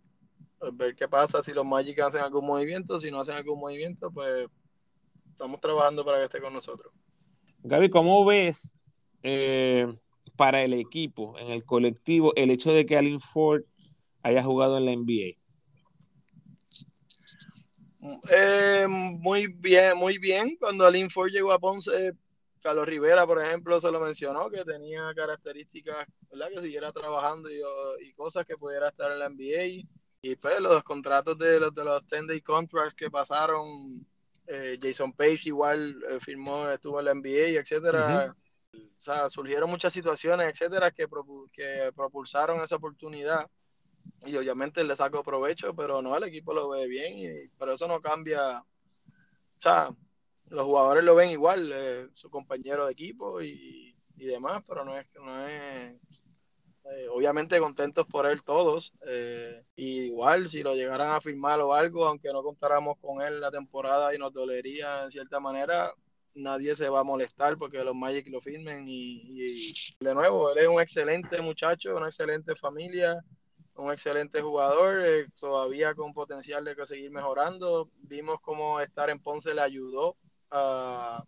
ver 0.72 0.94
qué 0.96 1.06
pasa, 1.06 1.42
si 1.44 1.52
los 1.52 1.66
Magic 1.66 1.98
hacen 2.00 2.22
algún 2.22 2.46
movimiento, 2.46 2.98
si 2.98 3.10
no 3.10 3.20
hacen 3.20 3.36
algún 3.36 3.60
movimiento, 3.60 4.10
pues 4.10 4.48
estamos 5.30 5.60
trabajando 5.60 6.04
para 6.04 6.18
que 6.18 6.24
esté 6.24 6.40
con 6.40 6.54
nosotros. 6.54 6.92
Gaby, 7.62 7.90
¿cómo 7.90 8.24
ves 8.24 8.78
eh, 9.22 9.86
para 10.36 10.62
el 10.62 10.72
equipo, 10.72 11.38
en 11.38 11.50
el 11.50 11.64
colectivo, 11.64 12.32
el 12.36 12.50
hecho 12.50 12.72
de 12.72 12.86
que 12.86 12.96
Alin 12.96 13.20
Ford 13.20 13.62
haya 14.22 14.42
jugado 14.42 14.78
en 14.78 14.86
la 14.86 14.92
NBA? 14.96 15.43
Eh, 18.30 18.86
muy 18.88 19.46
bien, 19.46 19.96
muy 19.96 20.18
bien. 20.18 20.56
Cuando 20.56 20.84
Alin 20.84 21.10
Ford 21.10 21.30
llegó 21.30 21.52
a 21.52 21.58
Ponce, 21.58 22.12
Carlos 22.60 22.86
Rivera, 22.86 23.26
por 23.26 23.42
ejemplo, 23.42 23.80
se 23.80 23.90
lo 23.90 24.00
mencionó, 24.00 24.50
que 24.50 24.64
tenía 24.64 25.12
características, 25.14 26.06
¿verdad? 26.30 26.48
Que 26.50 26.60
siguiera 26.60 26.92
trabajando 26.92 27.50
y, 27.50 27.60
y, 28.06 28.12
cosas 28.12 28.44
que 28.46 28.56
pudiera 28.56 28.88
estar 28.88 29.10
en 29.12 29.18
la 29.18 29.28
NBA. 29.28 29.86
y 30.22 30.36
pues 30.36 30.60
los 30.60 30.82
contratos 30.82 31.38
de 31.38 31.60
los 31.60 31.74
de 31.74 31.84
los 31.84 32.06
10 32.08 32.26
day 32.26 32.40
contracts 32.40 32.94
que 32.94 33.10
pasaron, 33.10 34.06
eh, 34.46 34.78
Jason 34.80 35.12
Page 35.12 35.40
igual 35.44 36.02
eh, 36.08 36.18
firmó, 36.20 36.68
estuvo 36.68 36.98
en 37.00 37.06
la 37.06 37.14
NBA, 37.14 37.60
etcétera. 37.60 38.34
O 38.72 39.02
sea, 39.02 39.30
surgieron 39.30 39.70
muchas 39.70 39.92
situaciones, 39.92 40.52
etcétera, 40.52 40.90
que, 40.90 41.06
que 41.52 41.92
propulsaron 41.94 42.62
esa 42.62 42.76
oportunidad 42.76 43.48
y 44.26 44.36
obviamente 44.36 44.84
le 44.84 44.96
saco 44.96 45.22
provecho, 45.22 45.74
pero 45.74 46.02
no, 46.02 46.16
el 46.16 46.24
equipo 46.24 46.54
lo 46.54 46.68
ve 46.70 46.86
bien, 46.86 47.18
y, 47.18 47.48
pero 47.58 47.72
eso 47.72 47.88
no 47.88 48.00
cambia. 48.00 48.60
O 48.60 49.62
sea, 49.62 49.90
los 50.48 50.66
jugadores 50.66 51.04
lo 51.04 51.14
ven 51.14 51.30
igual, 51.30 51.70
eh, 51.72 52.08
su 52.14 52.30
compañero 52.30 52.86
de 52.86 52.92
equipo 52.92 53.42
y, 53.42 53.96
y, 54.16 54.26
demás, 54.26 54.62
pero 54.66 54.84
no 54.84 54.98
es, 54.98 55.06
no 55.14 55.46
es 55.46 55.96
eh, 56.84 57.08
obviamente 57.10 57.58
contentos 57.58 58.06
por 58.06 58.26
él 58.26 58.42
todos. 58.42 58.92
Eh, 59.06 59.64
igual, 59.76 60.48
si 60.48 60.62
lo 60.62 60.74
llegaran 60.74 61.12
a 61.12 61.20
firmar 61.20 61.60
o 61.60 61.74
algo, 61.74 62.06
aunque 62.06 62.32
no 62.32 62.42
contáramos 62.42 62.98
con 62.98 63.22
él 63.22 63.40
la 63.40 63.50
temporada 63.50 64.14
y 64.14 64.18
nos 64.18 64.32
dolería 64.32 65.04
en 65.04 65.10
cierta 65.10 65.40
manera, 65.40 65.92
nadie 66.34 66.76
se 66.76 66.88
va 66.88 67.00
a 67.00 67.04
molestar 67.04 67.56
porque 67.56 67.82
los 67.82 67.94
Magic 67.94 68.28
lo 68.28 68.40
firmen. 68.40 68.86
Y, 68.86 69.22
y 69.40 69.74
de 70.00 70.14
nuevo, 70.14 70.52
él 70.52 70.58
es 70.58 70.68
un 70.68 70.80
excelente 70.80 71.40
muchacho, 71.40 71.96
una 71.96 72.08
excelente 72.08 72.54
familia, 72.54 73.24
un 73.76 73.92
excelente 73.92 74.40
jugador, 74.40 75.02
eh, 75.04 75.26
todavía 75.38 75.94
con 75.94 76.12
potencial 76.12 76.64
de 76.64 76.74
seguir 76.86 77.10
mejorando. 77.10 77.90
Vimos 78.02 78.40
cómo 78.40 78.80
estar 78.80 79.10
en 79.10 79.20
Ponce 79.20 79.54
le 79.54 79.60
ayudó 79.62 80.16
a 80.50 81.24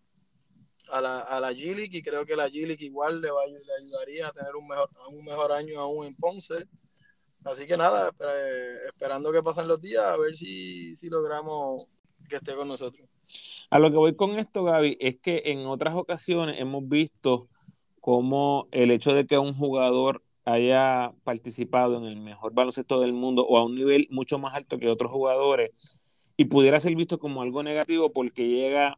a 0.90 1.00
la, 1.00 1.20
a 1.20 1.40
la 1.40 1.52
G-League 1.52 1.98
y 1.98 2.02
creo 2.02 2.24
que 2.24 2.36
la 2.36 2.48
G-League 2.48 2.84
igual 2.84 3.20
le, 3.20 3.30
va, 3.30 3.46
le 3.46 3.58
ayudaría 3.80 4.28
a 4.28 4.32
tener 4.32 4.54
un 4.56 4.66
mejor, 4.66 4.90
un 5.10 5.24
mejor 5.24 5.52
año 5.52 5.80
aún 5.80 6.06
en 6.06 6.14
Ponce. 6.14 6.66
Así 7.44 7.66
que 7.66 7.76
nada, 7.76 8.10
esperando 8.86 9.32
que 9.32 9.42
pasen 9.42 9.68
los 9.68 9.80
días 9.80 10.04
a 10.04 10.16
ver 10.16 10.36
si, 10.36 10.96
si 10.96 11.08
logramos 11.08 11.86
que 12.28 12.36
esté 12.36 12.54
con 12.54 12.68
nosotros. 12.68 13.08
A 13.70 13.78
lo 13.78 13.90
que 13.90 13.96
voy 13.96 14.16
con 14.16 14.32
esto, 14.38 14.64
Gaby, 14.64 14.96
es 15.00 15.18
que 15.18 15.42
en 15.46 15.66
otras 15.66 15.94
ocasiones 15.94 16.60
hemos 16.60 16.88
visto 16.88 17.48
cómo 18.00 18.68
el 18.72 18.90
hecho 18.90 19.12
de 19.14 19.26
que 19.26 19.38
un 19.38 19.54
jugador 19.54 20.22
haya 20.46 21.12
participado 21.24 21.98
en 21.98 22.04
el 22.04 22.16
mejor 22.16 22.54
baloncesto 22.54 23.00
del 23.00 23.12
mundo 23.12 23.44
o 23.44 23.58
a 23.58 23.64
un 23.64 23.74
nivel 23.74 24.06
mucho 24.10 24.38
más 24.38 24.54
alto 24.54 24.78
que 24.78 24.88
otros 24.88 25.10
jugadores 25.10 25.72
y 26.36 26.46
pudiera 26.46 26.78
ser 26.80 26.94
visto 26.94 27.18
como 27.18 27.42
algo 27.42 27.62
negativo 27.62 28.12
porque 28.12 28.46
llega 28.46 28.96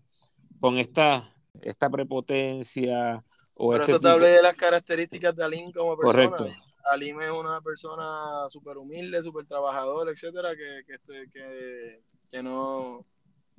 con 0.61 0.77
esta 0.77 1.35
esta 1.63 1.91
prepotencia. 1.91 3.25
O 3.55 3.69
Por 3.71 3.81
este 3.81 3.93
eso 3.93 4.01
te 4.01 4.09
hablé 4.09 4.29
de 4.29 4.43
las 4.43 4.55
características 4.55 5.35
de 5.35 5.45
Alim 5.45 5.73
como 5.73 5.97
persona. 5.97 6.31
Correcto. 6.31 6.63
Alim 6.93 7.21
es 7.23 7.31
una 7.31 7.61
persona 7.61 8.49
súper 8.49 8.77
humilde, 8.77 9.23
súper 9.23 9.47
trabajador, 9.47 10.09
etcétera, 10.09 10.51
que, 10.55 10.83
que, 10.87 11.31
que, 11.33 12.01
que 12.31 12.43
no. 12.43 13.05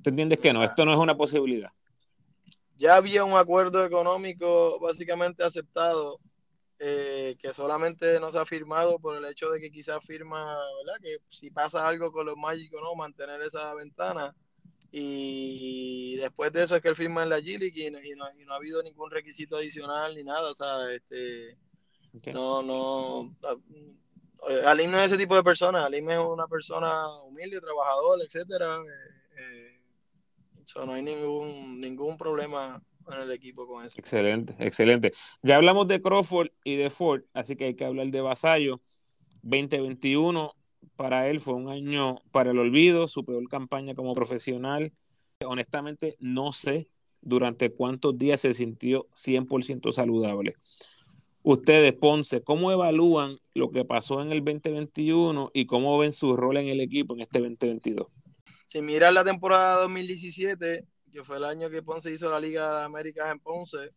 ¿Te 0.02 0.10
entiendes 0.10 0.38
que 0.38 0.52
no? 0.52 0.64
Esto 0.64 0.84
no 0.84 0.92
es 0.92 0.98
una 0.98 1.16
posibilidad. 1.16 1.70
Ya 2.76 2.96
había 2.96 3.24
un 3.24 3.36
acuerdo 3.36 3.84
económico 3.84 4.78
básicamente 4.80 5.44
aceptado 5.44 6.18
eh, 6.82 7.36
que 7.38 7.52
solamente 7.52 8.18
no 8.20 8.30
se 8.30 8.38
ha 8.38 8.46
firmado 8.46 8.98
por 8.98 9.14
el 9.14 9.26
hecho 9.26 9.50
de 9.50 9.60
que 9.60 9.70
quizás 9.70 10.02
firma, 10.02 10.56
¿verdad? 10.78 10.98
Que 11.02 11.18
si 11.28 11.50
pasa 11.50 11.86
algo 11.86 12.10
con 12.10 12.24
los 12.24 12.38
mágicos, 12.38 12.80
¿no? 12.82 12.94
Mantener 12.94 13.42
esa 13.42 13.74
ventana. 13.74 14.34
Y 14.90 16.16
después 16.16 16.50
de 16.54 16.62
eso 16.62 16.74
es 16.74 16.80
que 16.80 16.88
él 16.88 16.96
firma 16.96 17.22
en 17.22 17.28
la 17.28 17.38
G 17.38 17.58
League 17.58 17.86
y, 17.86 17.90
no, 17.90 18.02
y, 18.02 18.14
no, 18.16 18.24
y 18.34 18.46
no, 18.46 18.54
ha 18.54 18.56
habido 18.56 18.82
ningún 18.82 19.10
requisito 19.10 19.58
adicional 19.58 20.16
ni 20.16 20.24
nada. 20.24 20.50
O 20.50 20.54
sea, 20.54 20.90
este, 20.90 21.58
okay. 22.16 22.32
no, 22.32 22.62
no. 22.62 23.36
Alim 24.64 24.90
no 24.90 24.98
es 25.00 25.06
ese 25.08 25.18
tipo 25.18 25.36
de 25.36 25.42
persona. 25.42 25.84
Alim 25.84 26.08
es 26.08 26.18
una 26.18 26.48
persona 26.48 27.14
humilde, 27.24 27.60
trabajadora, 27.60 28.24
etcétera. 28.24 28.76
Eh, 28.76 29.38
eh, 29.38 29.80
so 30.64 30.86
no 30.86 30.94
hay 30.94 31.02
ningún, 31.02 31.78
ningún 31.78 32.16
problema 32.16 32.82
en 33.16 33.22
el 33.22 33.32
equipo 33.32 33.66
con 33.66 33.84
eso. 33.84 33.98
Excelente, 33.98 34.54
excelente. 34.58 35.12
Ya 35.42 35.56
hablamos 35.56 35.86
de 35.88 36.00
Crawford 36.00 36.48
y 36.64 36.76
de 36.76 36.90
Ford, 36.90 37.22
así 37.32 37.56
que 37.56 37.66
hay 37.66 37.74
que 37.74 37.84
hablar 37.84 38.08
de 38.08 38.20
Vasallo. 38.20 38.80
2021 39.42 40.54
para 40.96 41.28
él 41.28 41.40
fue 41.40 41.54
un 41.54 41.68
año 41.68 42.18
para 42.30 42.50
el 42.50 42.58
olvido, 42.58 43.08
su 43.08 43.24
peor 43.24 43.48
campaña 43.48 43.94
como 43.94 44.14
profesional. 44.14 44.92
Honestamente, 45.44 46.16
no 46.18 46.52
sé 46.52 46.90
durante 47.22 47.70
cuántos 47.70 48.18
días 48.18 48.40
se 48.40 48.52
sintió 48.52 49.08
100% 49.14 49.92
saludable. 49.92 50.56
Ustedes, 51.42 51.94
Ponce, 51.94 52.42
¿cómo 52.42 52.70
evalúan 52.70 53.38
lo 53.54 53.70
que 53.70 53.84
pasó 53.86 54.20
en 54.20 54.30
el 54.30 54.44
2021 54.44 55.50
y 55.54 55.64
cómo 55.64 55.96
ven 55.98 56.12
su 56.12 56.36
rol 56.36 56.58
en 56.58 56.68
el 56.68 56.80
equipo 56.80 57.14
en 57.14 57.20
este 57.20 57.38
2022? 57.40 58.08
Si 58.66 58.82
miras 58.82 59.12
la 59.14 59.24
temporada 59.24 59.80
2017, 59.80 60.84
que 61.12 61.24
fue 61.24 61.36
el 61.36 61.44
año 61.44 61.70
que 61.70 61.82
Ponce 61.82 62.12
hizo 62.12 62.30
la 62.30 62.40
Liga 62.40 62.68
de 62.68 62.74
las 62.74 62.84
Américas 62.84 63.30
en 63.30 63.40
Ponce, 63.40 63.90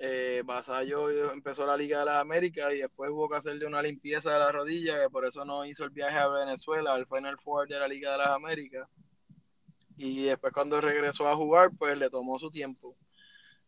eh, 0.00 0.42
Vasallo 0.44 1.32
empezó 1.32 1.66
la 1.66 1.76
Liga 1.76 2.00
de 2.00 2.04
las 2.04 2.18
Américas 2.18 2.72
y 2.72 2.78
después 2.78 3.10
hubo 3.10 3.28
que 3.28 3.36
hacerle 3.36 3.66
una 3.66 3.82
limpieza 3.82 4.32
de 4.32 4.38
la 4.38 4.52
rodilla, 4.52 5.02
que 5.02 5.10
por 5.10 5.26
eso 5.26 5.44
no 5.44 5.64
hizo 5.64 5.84
el 5.84 5.90
viaje 5.90 6.18
a 6.18 6.28
Venezuela, 6.28 6.94
al 6.94 7.06
Final 7.06 7.38
Four 7.38 7.68
de 7.68 7.80
la 7.80 7.88
Liga 7.88 8.12
de 8.12 8.18
las 8.18 8.28
Américas. 8.28 8.88
Y 9.96 10.24
después 10.24 10.52
cuando 10.52 10.80
regresó 10.80 11.26
a 11.26 11.34
jugar, 11.34 11.70
pues 11.76 11.98
le 11.98 12.10
tomó 12.10 12.38
su 12.38 12.50
tiempo. 12.50 12.96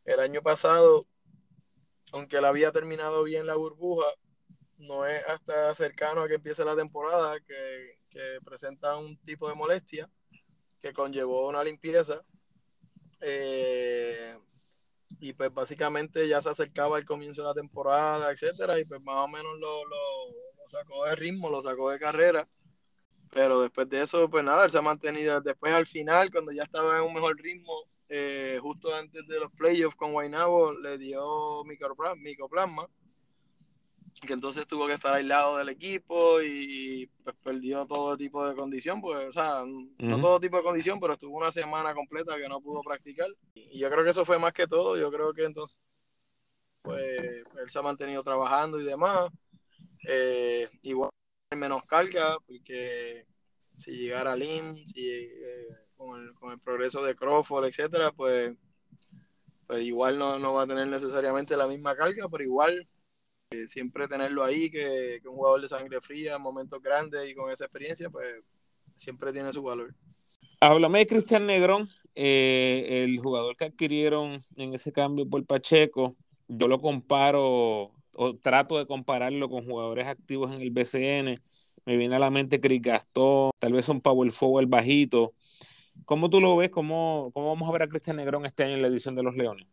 El 0.04 0.20
año 0.20 0.40
pasado, 0.42 1.06
aunque 2.12 2.36
él 2.36 2.44
había 2.44 2.70
terminado 2.70 3.24
bien 3.24 3.46
la 3.46 3.56
burbuja, 3.56 4.06
no 4.78 5.04
es 5.06 5.24
hasta 5.26 5.74
cercano 5.74 6.22
a 6.22 6.28
que 6.28 6.34
empiece 6.34 6.64
la 6.64 6.76
temporada 6.76 7.40
que, 7.40 7.98
que 8.08 8.38
presenta 8.44 8.96
un 8.96 9.16
tipo 9.24 9.48
de 9.48 9.54
molestia 9.54 10.08
que 10.80 10.92
conllevó 10.92 11.48
una 11.48 11.64
limpieza. 11.64 12.22
Eh, 13.20 14.36
y 15.20 15.32
pues 15.34 15.52
básicamente 15.52 16.26
ya 16.28 16.40
se 16.40 16.48
acercaba 16.48 16.98
el 16.98 17.04
comienzo 17.04 17.42
de 17.42 17.48
la 17.48 17.54
temporada, 17.54 18.30
etcétera, 18.30 18.78
y 18.78 18.84
pues 18.84 19.00
más 19.02 19.16
o 19.16 19.28
menos 19.28 19.58
lo, 19.58 19.84
lo, 19.84 20.68
sacó 20.68 21.04
de 21.04 21.16
ritmo, 21.16 21.50
lo 21.50 21.60
sacó 21.60 21.90
de 21.90 21.98
carrera, 21.98 22.48
pero 23.30 23.60
después 23.60 23.88
de 23.88 24.02
eso, 24.02 24.30
pues 24.30 24.44
nada, 24.44 24.64
él 24.64 24.70
se 24.70 24.78
ha 24.78 24.82
mantenido, 24.82 25.40
después 25.40 25.72
al 25.74 25.86
final, 25.86 26.30
cuando 26.30 26.52
ya 26.52 26.62
estaba 26.62 26.96
en 26.96 27.02
un 27.02 27.14
mejor 27.14 27.36
ritmo, 27.36 27.84
eh, 28.08 28.58
justo 28.62 28.94
antes 28.94 29.26
de 29.26 29.40
los 29.40 29.52
playoffs 29.52 29.96
con 29.96 30.12
Guaynabo, 30.12 30.72
le 30.72 30.98
dio 30.98 31.64
micoplasma, 31.64 32.88
que 34.26 34.32
entonces 34.32 34.66
tuvo 34.66 34.86
que 34.86 34.94
estar 34.94 35.14
aislado 35.14 35.56
del 35.56 35.70
equipo 35.70 36.42
y 36.42 37.08
pues 37.24 37.34
perdió 37.42 37.86
todo 37.86 38.16
tipo 38.16 38.46
de 38.46 38.54
condición, 38.54 39.00
pues, 39.00 39.26
o 39.26 39.32
sea, 39.32 39.62
uh 39.64 39.66
-huh. 39.66 39.96
no 39.98 40.20
todo 40.20 40.40
tipo 40.40 40.58
de 40.58 40.62
condición, 40.62 41.00
pero 41.00 41.14
estuvo 41.14 41.36
una 41.36 41.50
semana 41.50 41.94
completa 41.94 42.36
que 42.36 42.48
no 42.48 42.60
pudo 42.60 42.82
practicar. 42.82 43.28
Y 43.54 43.78
yo 43.78 43.90
creo 43.90 44.04
que 44.04 44.10
eso 44.10 44.24
fue 44.24 44.38
más 44.38 44.52
que 44.52 44.66
todo, 44.66 44.96
yo 44.96 45.10
creo 45.10 45.32
que 45.32 45.44
entonces, 45.44 45.80
pues, 46.82 47.18
él 47.58 47.70
se 47.70 47.78
ha 47.78 47.82
mantenido 47.82 48.22
trabajando 48.22 48.80
y 48.80 48.84
demás. 48.84 49.30
Eh, 50.06 50.68
igual 50.82 51.10
menos 51.56 51.84
carga, 51.84 52.36
porque 52.46 53.26
si 53.76 53.92
llegara 53.92 54.36
Lim, 54.36 54.76
si, 54.86 55.08
eh, 55.08 55.68
con, 55.96 56.20
el, 56.20 56.34
con 56.34 56.52
el 56.52 56.58
progreso 56.60 57.02
de 57.02 57.14
Crawford, 57.14 57.66
etcétera, 57.66 58.12
pues, 58.12 58.54
pues 59.66 59.82
igual 59.82 60.18
no, 60.18 60.38
no 60.38 60.54
va 60.54 60.62
a 60.62 60.66
tener 60.66 60.86
necesariamente 60.86 61.56
la 61.56 61.66
misma 61.66 61.96
carga, 61.96 62.28
pero 62.28 62.44
igual 62.44 62.88
eh, 63.50 63.66
siempre 63.68 64.06
tenerlo 64.06 64.44
ahí, 64.44 64.70
que, 64.70 65.18
que, 65.20 65.28
un 65.28 65.34
jugador 65.34 65.60
de 65.62 65.68
sangre 65.68 66.00
fría, 66.00 66.36
en 66.36 66.42
momentos 66.42 66.80
grandes 66.80 67.28
y 67.28 67.34
con 67.34 67.50
esa 67.50 67.64
experiencia, 67.64 68.08
pues 68.08 68.26
siempre 68.96 69.32
tiene 69.32 69.52
su 69.52 69.62
valor. 69.62 69.94
Háblame 70.60 71.00
de 71.00 71.06
Cristian 71.06 71.46
Negrón, 71.46 71.88
eh, 72.14 73.04
el 73.04 73.18
jugador 73.18 73.56
que 73.56 73.64
adquirieron 73.64 74.40
en 74.56 74.74
ese 74.74 74.92
cambio 74.92 75.28
por 75.28 75.44
Pacheco. 75.46 76.16
Yo 76.48 76.68
lo 76.68 76.80
comparo, 76.80 77.92
o 78.14 78.36
trato 78.40 78.78
de 78.78 78.86
compararlo 78.86 79.48
con 79.48 79.64
jugadores 79.64 80.06
activos 80.06 80.52
en 80.52 80.60
el 80.60 80.70
BCN. 80.70 81.34
Me 81.86 81.96
viene 81.96 82.16
a 82.16 82.18
la 82.18 82.30
mente 82.30 82.60
Chris 82.60 82.82
Gastón, 82.82 83.50
tal 83.58 83.72
vez 83.72 83.88
un 83.88 84.00
power 84.00 84.30
forward 84.32 84.68
bajito. 84.68 85.32
¿Cómo 86.04 86.30
tú 86.30 86.40
lo 86.40 86.56
ves? 86.56 86.70
¿Cómo, 86.70 87.30
¿Cómo 87.32 87.48
vamos 87.48 87.68
a 87.68 87.72
ver 87.72 87.82
a 87.82 87.88
Cristian 87.88 88.16
Negrón 88.16 88.46
este 88.46 88.64
año 88.64 88.74
en 88.74 88.82
la 88.82 88.88
edición 88.88 89.14
de 89.14 89.22
los 89.22 89.34
Leones? 89.34 89.66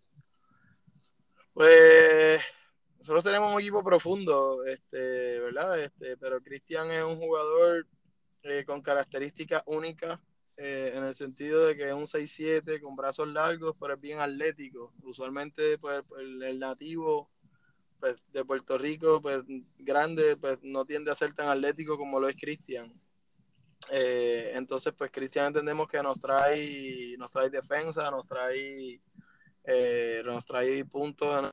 Pues 1.53 2.41
nosotros 3.07 3.23
tenemos 3.23 3.53
un 3.53 3.61
equipo 3.61 3.81
profundo, 3.81 4.65
este, 4.65 5.39
¿verdad? 5.39 5.79
Este, 5.79 6.17
pero 6.17 6.41
Cristian 6.41 6.91
es 6.91 7.01
un 7.01 7.15
jugador 7.15 7.87
eh, 8.43 8.65
con 8.65 8.81
características 8.81 9.63
únicas, 9.65 10.19
eh, 10.57 10.91
en 10.93 11.05
el 11.05 11.15
sentido 11.15 11.65
de 11.65 11.77
que 11.77 11.87
es 11.87 11.93
un 11.93 12.05
6'7 12.05 12.81
con 12.81 12.97
brazos 12.97 13.29
largos, 13.29 13.77
pero 13.79 13.93
es 13.93 14.01
bien 14.01 14.19
atlético. 14.19 14.91
Usualmente, 15.03 15.77
pues, 15.77 16.03
el, 16.19 16.43
el 16.43 16.59
nativo 16.59 17.31
pues, 18.01 18.17
de 18.33 18.43
Puerto 18.43 18.77
Rico, 18.77 19.21
pues, 19.21 19.41
grande, 19.77 20.35
pues, 20.35 20.59
no 20.61 20.83
tiende 20.83 21.09
a 21.09 21.15
ser 21.15 21.33
tan 21.33 21.47
atlético 21.47 21.97
como 21.97 22.19
lo 22.19 22.27
es 22.27 22.35
Cristian. 22.35 22.91
Eh, 23.89 24.51
entonces, 24.53 24.93
pues, 24.97 25.11
Cristian 25.11 25.47
entendemos 25.47 25.87
que 25.87 26.03
nos 26.03 26.19
trae, 26.19 27.15
nos 27.17 27.31
trae 27.31 27.49
defensa, 27.49 28.11
nos 28.11 28.27
trae, 28.27 28.99
nos 30.25 30.45
trae 30.45 30.83
puntos 30.83 31.51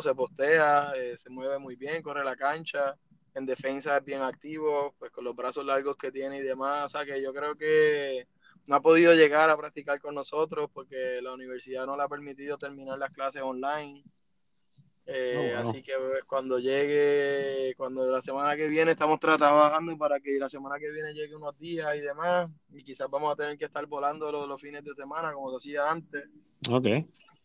se 0.00 0.14
postea, 0.14 0.92
eh, 0.96 1.16
se 1.18 1.30
mueve 1.30 1.58
muy 1.58 1.76
bien, 1.76 2.02
corre 2.02 2.24
la 2.24 2.36
cancha, 2.36 2.96
en 3.34 3.46
defensa 3.46 3.96
es 3.96 4.04
bien 4.04 4.22
activo, 4.22 4.94
pues 4.98 5.10
con 5.10 5.24
los 5.24 5.34
brazos 5.34 5.64
largos 5.64 5.96
que 5.96 6.10
tiene 6.10 6.38
y 6.38 6.42
demás. 6.42 6.86
O 6.86 6.88
sea 6.88 7.04
que 7.04 7.22
yo 7.22 7.32
creo 7.32 7.54
que 7.54 8.26
no 8.66 8.76
ha 8.76 8.82
podido 8.82 9.14
llegar 9.14 9.48
a 9.48 9.56
practicar 9.56 10.00
con 10.00 10.14
nosotros 10.14 10.68
porque 10.72 11.20
la 11.22 11.32
universidad 11.32 11.86
no 11.86 11.96
le 11.96 12.02
ha 12.02 12.08
permitido 12.08 12.58
terminar 12.58 12.98
las 12.98 13.10
clases 13.10 13.42
online. 13.42 14.02
Eh, 15.10 15.54
oh, 15.56 15.70
así 15.70 15.82
que 15.82 15.92
pues, 15.96 16.24
cuando 16.26 16.58
llegue, 16.58 17.74
cuando 17.76 18.10
la 18.12 18.20
semana 18.20 18.54
que 18.56 18.66
viene 18.66 18.92
estamos 18.92 19.18
trabajando 19.18 19.96
para 19.96 20.20
que 20.20 20.38
la 20.38 20.50
semana 20.50 20.78
que 20.78 20.90
viene 20.92 21.14
llegue 21.14 21.34
unos 21.34 21.58
días 21.58 21.96
y 21.96 22.00
demás, 22.00 22.52
y 22.74 22.84
quizás 22.84 23.08
vamos 23.08 23.32
a 23.32 23.36
tener 23.36 23.56
que 23.56 23.64
estar 23.64 23.86
volando 23.86 24.30
los, 24.30 24.46
los 24.46 24.60
fines 24.60 24.84
de 24.84 24.94
semana 24.94 25.32
como 25.32 25.50
se 25.52 25.56
hacía 25.56 25.90
antes. 25.90 26.28
Ok. 26.70 26.86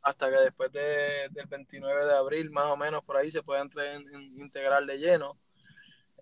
Hasta 0.03 0.29
que 0.29 0.37
después 0.37 0.71
de, 0.71 1.29
del 1.31 1.47
29 1.47 2.05
de 2.05 2.13
abril, 2.13 2.51
más 2.51 2.65
o 2.65 2.77
menos 2.77 3.03
por 3.03 3.17
ahí, 3.17 3.31
se 3.31 3.41
pueda 3.41 3.61
entrar 3.61 3.85
en, 3.85 4.03
integrar 4.37 4.85
de 4.85 4.97
lleno. 4.97 5.37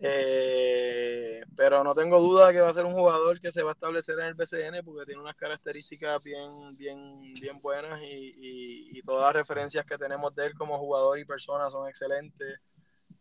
Eh, 0.04 1.44
pero 1.56 1.84
no 1.84 1.94
tengo 1.94 2.20
duda 2.20 2.48
de 2.48 2.54
que 2.54 2.62
va 2.62 2.70
a 2.70 2.74
ser 2.74 2.86
un 2.86 2.94
jugador 2.94 3.40
que 3.40 3.52
se 3.52 3.62
va 3.62 3.72
a 3.72 3.74
establecer 3.74 4.18
en 4.20 4.26
el 4.26 4.34
BCN 4.34 4.84
porque 4.84 5.06
tiene 5.06 5.22
unas 5.22 5.36
características 5.36 6.24
bien, 6.24 6.76
bien, 6.76 7.22
bien 7.36 7.60
buenas 7.62 8.02
y, 8.02 8.98
y, 8.98 9.02
todas 9.04 9.26
las 9.26 9.36
referencias 9.36 9.86
que 9.86 10.00
tenemos 10.00 10.34
de 10.34 10.48
él 10.48 10.54
como 10.56 10.80
jugador 10.80 11.20
y 11.20 11.26
persona 11.26 11.70
son 11.70 11.88
excelentes. 11.88 12.60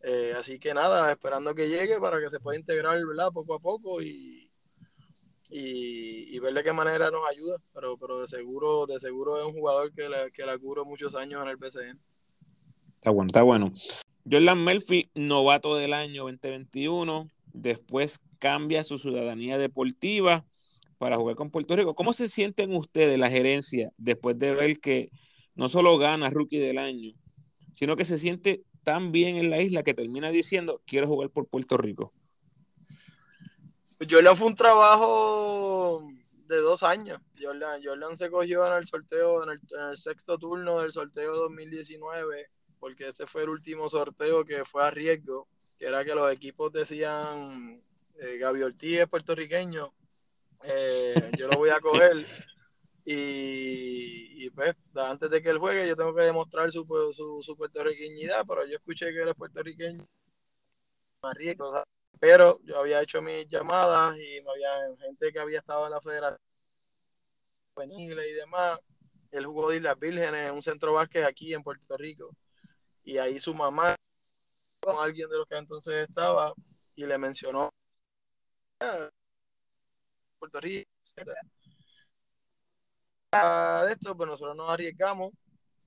Eh, 0.03 0.33
así 0.35 0.59
que 0.59 0.73
nada, 0.73 1.11
esperando 1.11 1.53
que 1.53 1.69
llegue 1.69 1.99
para 1.99 2.19
que 2.19 2.29
se 2.29 2.39
pueda 2.39 2.57
integrar 2.57 2.99
poco 3.31 3.55
a 3.55 3.59
poco 3.59 4.01
y, 4.01 4.40
y, 5.51 6.39
ver 6.39 6.53
de 6.53 6.63
qué 6.63 6.73
manera 6.73 7.11
nos 7.11 7.21
ayuda. 7.29 7.57
Pero, 7.73 7.97
pero 7.97 8.21
de 8.21 8.27
seguro, 8.27 8.87
de 8.87 8.99
seguro 8.99 9.37
es 9.37 9.45
un 9.45 9.53
jugador 9.53 9.93
que 9.93 10.07
la, 10.09 10.29
que 10.31 10.45
la 10.45 10.57
curo 10.57 10.85
muchos 10.85 11.13
años 11.15 11.41
en 11.43 11.49
el 11.49 11.57
BCN. 11.57 11.99
Está 12.95 13.09
bueno, 13.09 13.27
está 13.27 13.43
bueno. 13.43 13.73
Jordan 14.29 14.63
Murphy, 14.63 15.09
novato 15.15 15.75
del 15.75 15.93
año 15.93 16.23
2021, 16.23 17.29
después 17.53 18.19
cambia 18.39 18.83
su 18.83 18.97
ciudadanía 18.97 19.57
deportiva 19.57 20.45
para 20.97 21.17
jugar 21.17 21.35
con 21.35 21.49
Puerto 21.49 21.75
Rico. 21.75 21.95
¿Cómo 21.95 22.13
se 22.13 22.29
sienten 22.29 22.75
ustedes, 22.75 23.19
la 23.19 23.29
gerencia, 23.29 23.91
después 23.97 24.37
de 24.37 24.53
ver 24.53 24.79
que 24.79 25.09
no 25.55 25.67
solo 25.67 25.97
gana 25.97 26.29
rookie 26.29 26.59
del 26.59 26.77
año, 26.77 27.13
sino 27.73 27.95
que 27.95 28.05
se 28.05 28.19
siente 28.19 28.63
tan 28.83 29.11
bien 29.11 29.35
en 29.35 29.49
la 29.49 29.61
isla 29.61 29.83
que 29.83 29.93
termina 29.93 30.29
diciendo, 30.29 30.81
quiero 30.85 31.07
jugar 31.07 31.31
por 31.31 31.47
Puerto 31.47 31.77
Rico? 31.77 32.13
Jordan 34.09 34.37
fue 34.37 34.47
un 34.47 34.55
trabajo 34.55 36.07
de 36.47 36.57
dos 36.57 36.83
años. 36.83 37.21
Jordan, 37.39 37.81
Jordan 37.83 38.17
se 38.17 38.29
cogió 38.29 38.65
en 38.67 38.73
el 38.73 38.87
sorteo, 38.87 39.43
en 39.43 39.51
el, 39.51 39.59
en 39.77 39.89
el 39.89 39.97
sexto 39.97 40.37
turno 40.37 40.79
del 40.79 40.91
sorteo 40.91 41.35
2019 41.35 42.49
porque 42.81 43.09
ese 43.09 43.27
fue 43.27 43.43
el 43.43 43.49
último 43.49 43.87
sorteo 43.87 44.43
que 44.43 44.65
fue 44.65 44.83
a 44.83 44.89
riesgo, 44.89 45.47
que 45.77 45.85
era 45.85 46.03
que 46.03 46.15
los 46.15 46.33
equipos 46.33 46.73
decían, 46.73 47.79
eh, 48.19 48.37
Gaby 48.39 48.63
Ortiz 48.63 49.01
es 49.01 49.07
puertorriqueño, 49.07 49.93
eh, 50.63 51.13
yo 51.37 51.47
lo 51.47 51.59
voy 51.59 51.69
a 51.69 51.79
coger. 51.79 52.25
Y, 53.05 54.49
pues, 54.51 54.75
antes 54.95 55.29
de 55.29 55.41
que 55.41 55.49
él 55.49 55.59
juegue, 55.59 55.87
yo 55.87 55.95
tengo 55.95 56.13
que 56.15 56.23
demostrar 56.23 56.71
su, 56.71 56.85
su, 57.13 57.41
su 57.43 57.55
puertorriqueñidad, 57.55 58.45
pero 58.47 58.65
yo 58.65 58.75
escuché 58.77 59.11
que 59.11 59.21
él 59.21 59.29
es 59.29 59.35
puertorriqueño. 59.35 60.03
Pero 62.19 62.59
yo 62.63 62.79
había 62.79 63.01
hecho 63.01 63.21
mis 63.21 63.47
llamadas 63.47 64.17
y 64.17 64.41
no 64.41 64.51
había 64.51 64.95
gente 64.99 65.31
que 65.31 65.39
había 65.39 65.59
estado 65.59 65.85
en 65.85 65.91
la 65.91 66.01
federación 66.01 66.39
y 67.89 68.33
demás. 68.33 68.79
Él 69.31 69.45
jugó 69.45 69.69
de 69.69 69.77
Islas 69.77 69.97
Vírgenes 69.97 70.47
en 70.47 70.53
un 70.53 70.61
centro 70.61 70.93
básquet 70.93 71.25
aquí 71.25 71.53
en 71.53 71.63
Puerto 71.63 71.97
Rico 71.97 72.29
y 73.03 73.17
ahí 73.17 73.39
su 73.39 73.53
mamá 73.53 73.95
con 74.79 74.97
alguien 74.97 75.29
de 75.29 75.37
los 75.37 75.47
que 75.47 75.55
entonces 75.57 76.07
estaba 76.07 76.53
y 76.95 77.05
le 77.05 77.17
mencionó 77.17 77.69
Puerto 80.39 80.59
Rico 80.59 80.89
de 83.31 83.93
esto 83.93 84.17
pues 84.17 84.27
nosotros 84.27 84.55
nos 84.55 84.69
arriesgamos 84.69 85.33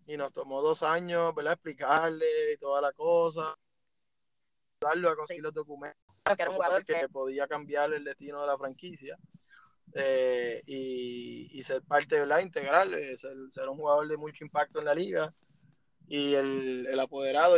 y 0.07 0.17
nos 0.17 0.33
tomó 0.33 0.63
dos 0.63 0.83
años 0.83 1.35
¿verdad? 1.35 1.55
explicarle 1.55 2.55
y 2.55 2.57
toda 2.57 2.81
la 2.81 2.93
cosa 2.93 3.55
darlo 4.81 5.11
a 5.11 5.17
conseguir 5.17 5.43
los 5.43 5.55
documentos 5.55 6.04
que 6.25 6.43
era 6.43 6.51
un 6.51 6.57
jugador 6.57 6.85
que 6.85 7.09
podía 7.11 7.47
cambiar 7.47 7.93
el 7.93 8.05
destino 8.05 8.41
de 8.41 8.47
la 8.47 8.57
franquicia 8.57 9.19
eh, 9.93 10.63
y, 10.67 11.63
ser 11.65 11.83
parte 11.83 12.21
de 12.21 12.27
la 12.27 12.43
integral, 12.43 12.91
ser, 13.17 13.37
ser 13.51 13.69
un 13.69 13.79
jugador 13.79 14.09
de 14.09 14.17
mucho 14.17 14.45
impacto 14.45 14.79
en 14.79 14.85
la 14.85 14.95
liga 14.95 15.35
y 16.07 16.35
el, 16.35 16.87
el 16.87 17.01
apoderado 17.01 17.57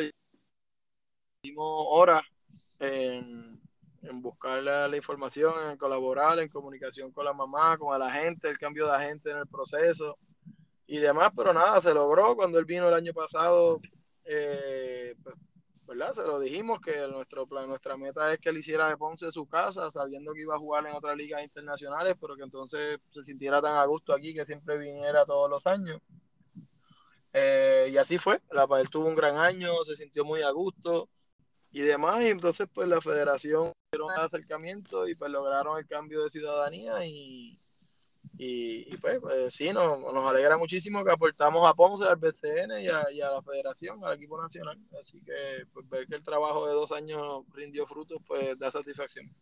dimos 1.42 1.87
horas 1.88 2.22
en, 2.79 3.61
en 4.02 4.22
buscar 4.22 4.62
la, 4.62 4.96
información, 4.96 5.70
en 5.70 5.76
colaborar, 5.76 6.38
en 6.38 6.48
comunicación 6.48 7.12
con 7.12 7.24
la 7.24 7.33
mamá, 7.33 7.76
con 7.79 7.98
la 7.98 8.11
gente, 8.11 8.48
el 8.48 8.59
cambio 8.59 8.87
de 8.87 8.94
agente 8.94 9.31
en 9.31 9.38
el 9.38 9.46
proceso 9.46 10.18
y 10.87 10.98
demás, 10.98 11.33
pero 11.37 11.52
nada, 11.52 11.81
se 11.81 11.92
logró 11.92 12.37
cuando 12.37 12.59
él 12.59 12.64
vino 12.64 12.88
el 12.88 12.94
año 12.94 13.12
pasado, 13.12 13.81
eh, 14.24 15.14
pues, 15.22 15.35
¿verdad? 15.87 16.12
Se 16.14 16.22
lo 16.22 16.40
dijimos 16.40 16.81
que 16.81 17.07
nuestro 17.09 17.46
plan, 17.46 17.68
nuestra 17.68 17.96
meta 17.96 18.33
es 18.33 18.40
que 18.40 18.49
él 18.49 18.59
hiciera 18.59 18.88
de 18.88 18.96
Ponce 18.96 19.31
su 19.31 19.46
casa, 19.46 19.90
sabiendo 19.90 20.33
que 20.33 20.42
iba 20.42 20.55
a 20.55 20.59
jugar 20.59 20.87
en 20.87 20.94
otras 20.94 21.16
ligas 21.16 21.42
internacionales, 21.42 22.14
pero 22.20 22.37
que 22.37 22.42
entonces 22.42 22.99
se 23.11 23.22
sintiera 23.22 23.62
tan 23.62 23.77
a 23.77 23.85
gusto 23.85 24.12
aquí 24.12 24.35
que 24.35 24.44
siempre 24.44 24.77
viniera 24.79 25.25
todos 25.25 25.49
los 25.49 25.66
años. 25.66 26.01
Eh, 27.33 27.90
y 27.92 27.96
así 27.99 28.18
fue, 28.18 28.40
la, 28.51 28.66
él 28.81 28.90
tuvo 28.90 29.07
un 29.07 29.14
gran 29.14 29.37
año, 29.37 29.85
se 29.85 29.96
sintió 29.96 30.25
muy 30.25 30.42
a 30.42 30.51
gusto 30.51 31.09
y 31.70 31.83
demás, 31.83 32.22
y 32.22 32.29
entonces 32.29 32.66
pues 32.72 32.88
la 32.88 33.01
federación 33.01 33.72
hicieron 33.92 34.11
un 34.11 34.18
acercamiento 34.18 35.07
y 35.07 35.14
pues 35.14 35.31
lograron 35.31 35.79
el 35.79 35.87
cambio 35.87 36.25
de 36.25 36.31
ciudadanía 36.31 37.05
y, 37.05 37.61
y, 38.39 38.97
pues, 38.99 39.19
pues, 39.21 39.55
sí, 39.55 39.73
nos, 39.73 40.01
nos, 40.01 40.31
alegra 40.31 40.59
muchísimo 40.59 41.05
que 41.05 41.11
aportamos 41.11 41.67
a 41.67 41.75
Ponce, 41.75 42.05
al 42.05 42.17
BCN 42.17 42.83
y 42.83 42.89
a, 42.89 43.11
y 43.11 43.21
a, 43.21 43.31
la 43.31 43.43
federación, 43.43 44.05
al 44.05 44.15
equipo 44.15 44.41
nacional, 44.41 44.79
así 45.01 45.21
que 45.23 45.65
pues, 45.73 45.89
ver 45.89 46.07
que 46.07 46.17
el 46.17 46.25
trabajo 46.25 46.67
de 46.67 46.75
dos 46.75 46.93
años 46.93 47.45
rindió 47.55 47.87
frutos 47.87 48.19
pues 48.27 48.59
da 48.59 48.71
satisfacción. 48.71 49.35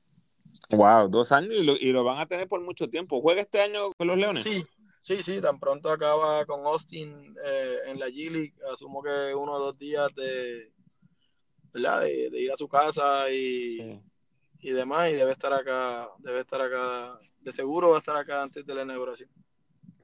Wow, 0.71 1.09
dos 1.09 1.33
años 1.33 1.55
y 1.55 1.65
lo, 1.65 1.75
y 1.75 1.91
lo 1.93 2.05
van 2.05 2.19
a 2.19 2.27
tener 2.27 2.47
por 2.47 2.61
mucho 2.61 2.89
tiempo. 2.89 3.21
¿Juega 3.21 3.41
este 3.41 3.61
año 3.61 3.93
con 3.97 4.07
los 4.07 4.17
Leones? 4.17 4.45
Sí, 4.45 4.65
Sí, 5.05 5.23
sí, 5.23 5.39
tan 5.39 5.61
pronto 5.61 5.91
acaba 5.91 6.47
con 6.47 6.65
Austin 6.65 7.37
eh, 7.45 7.77
en 7.89 8.01
la 8.01 8.09
G-League, 8.09 8.55
asumo 8.73 9.03
que 9.03 9.35
uno 9.35 9.53
o 9.53 9.59
dos 9.59 9.79
días 9.79 10.09
de, 10.15 10.73
¿verdad? 11.75 12.01
De, 12.01 12.41
ir 12.41 12.51
a 12.51 12.57
su 12.57 12.67
casa 12.67 13.31
y, 13.31 14.01
y 14.65 14.71
demás, 14.71 15.11
y 15.11 15.15
debe 15.15 15.33
estar 15.33 15.53
acá, 15.53 16.09
debe 16.21 16.41
estar 16.41 16.59
acá, 16.59 17.19
de 17.43 17.53
seguro 17.53 17.91
va 17.91 17.97
a 17.97 17.99
estar 17.99 18.17
acá 18.17 18.43
antes 18.43 18.65
de 18.65 18.75
la 18.75 18.83
inauguración. 18.83 19.29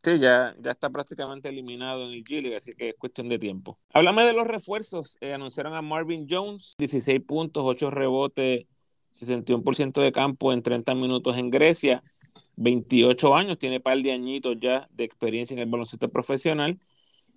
Sí, 0.03 0.19
ya, 0.19 0.55
ya 0.61 0.73
está 0.73 0.91
prácticamente 0.91 1.49
eliminado 1.49 2.07
en 2.07 2.13
el 2.13 2.23
G-League, 2.23 2.57
así 2.57 2.75
que 2.75 2.91
es 2.91 2.95
cuestión 2.99 3.31
de 3.31 3.39
tiempo. 3.39 3.79
Háblame 3.95 4.23
de 4.25 4.35
los 4.35 4.47
refuerzos. 4.47 5.17
Eh, 5.23 5.33
anunciaron 5.33 5.73
a 5.75 5.81
Marvin 5.81 6.27
Jones, 6.29 6.75
16 6.77 7.21
puntos, 7.23 7.63
8 7.65 7.91
rebotes, 7.91 8.67
61% 9.13 10.03
de 10.03 10.13
campo 10.13 10.53
en 10.53 10.63
30 10.63 10.95
minutos 10.95 11.39
en 11.39 11.49
Grecia. 11.49 12.03
28 12.57 13.35
años, 13.35 13.59
tiene 13.59 13.81
par 13.81 13.97
de 13.97 14.13
añitos 14.13 14.57
ya 14.61 14.89
de 14.91 15.05
experiencia 15.05 15.55
en 15.55 15.61
el 15.61 15.71
baloncesto 15.71 16.11
profesional. 16.11 16.79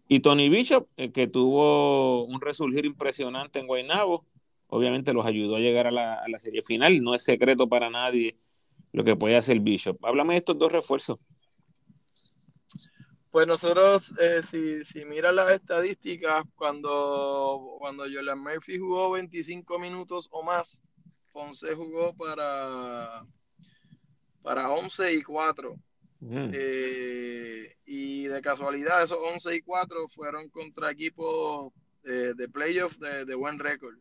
Y 0.10 0.20
Tony 0.20 0.50
Bishop, 0.50 0.90
eh, 0.98 1.14
que 1.14 1.28
tuvo 1.28 2.26
un 2.26 2.42
resurgir 2.42 2.86
impresionante 2.86 3.60
en 3.60 3.68
Guaynabo, 3.68 4.26
obviamente 4.74 5.14
los 5.14 5.26
ayudó 5.26 5.56
a 5.56 5.60
llegar 5.60 5.88
a 5.88 5.92
la, 5.92 6.16
a 6.16 6.28
la, 6.28 6.40
serie 6.40 6.62
final. 6.62 7.02
No 7.02 7.16
es 7.16 7.24
secreto 7.24 7.68
para 7.68 7.90
nadie 7.90 8.38
lo 8.92 9.04
que 9.04 9.16
puede 9.16 9.38
hacer 9.38 9.60
Bishop. 9.60 10.04
Háblame 10.06 10.34
de 10.34 10.40
estos 10.40 10.58
dos 10.58 10.72
refuerzos. 10.72 11.20
Pues 13.32 13.48
nosotros, 13.48 14.14
eh, 14.20 14.42
si, 14.50 14.86
si 14.86 15.06
miras 15.06 15.34
las 15.34 15.52
estadísticas, 15.52 16.46
cuando, 16.56 17.78
cuando 17.80 18.04
Jordan 18.04 18.40
Murphy 18.40 18.78
jugó 18.78 19.12
25 19.12 19.80
minutos 19.80 20.28
o 20.32 20.44
más, 20.44 20.82
Ponce 21.32 21.74
jugó 21.74 22.14
para 22.16 23.26
para 24.44 24.70
11 24.70 25.14
y 25.14 25.24
4. 25.24 25.76
Eh, 26.26 27.76
y 27.86 28.26
de 28.26 28.42
casualidad, 28.42 29.04
esos 29.04 29.18
11 29.18 29.56
y 29.56 29.62
4 29.62 30.08
fueron 30.10 30.50
contra 30.50 30.92
equipos 30.92 31.74
de, 32.04 32.34
de 32.34 32.50
playoff 32.50 32.98
de, 32.98 33.36
buen 33.36 33.58
récord. 33.58 33.96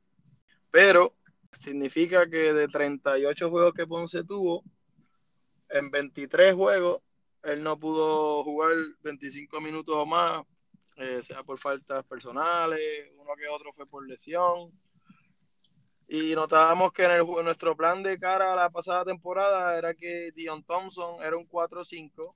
Pero 0.72 1.14
significa 1.60 2.28
que 2.28 2.52
de 2.52 2.66
38 2.66 3.48
juegos 3.48 3.74
que 3.74 3.86
Ponce 3.86 4.24
tuvo, 4.24 4.64
en 5.68 5.90
23 5.90 6.54
juegos, 6.54 7.00
él 7.44 7.62
no 7.62 7.78
pudo 7.78 8.42
jugar 8.42 8.72
25 9.02 9.60
minutos 9.60 9.94
o 9.96 10.04
más, 10.04 10.44
eh, 10.96 11.22
sea 11.22 11.44
por 11.44 11.58
faltas 11.60 12.04
personales, 12.06 13.08
uno 13.16 13.30
que 13.36 13.48
otro 13.48 13.72
fue 13.72 13.86
por 13.86 14.08
lesión 14.08 14.72
y 16.14 16.34
notábamos 16.34 16.92
que 16.92 17.04
en, 17.04 17.26
nuestro 17.44 17.74
plan 17.74 18.02
de 18.02 18.18
cara 18.18 18.52
a 18.52 18.56
la 18.56 18.68
pasada 18.68 19.02
temporada 19.04 19.78
era 19.78 19.94
que 19.94 20.30
Dion 20.34 20.62
Thompson 20.62 21.22
era 21.22 21.38
un 21.38 21.48
4-5, 21.48 22.34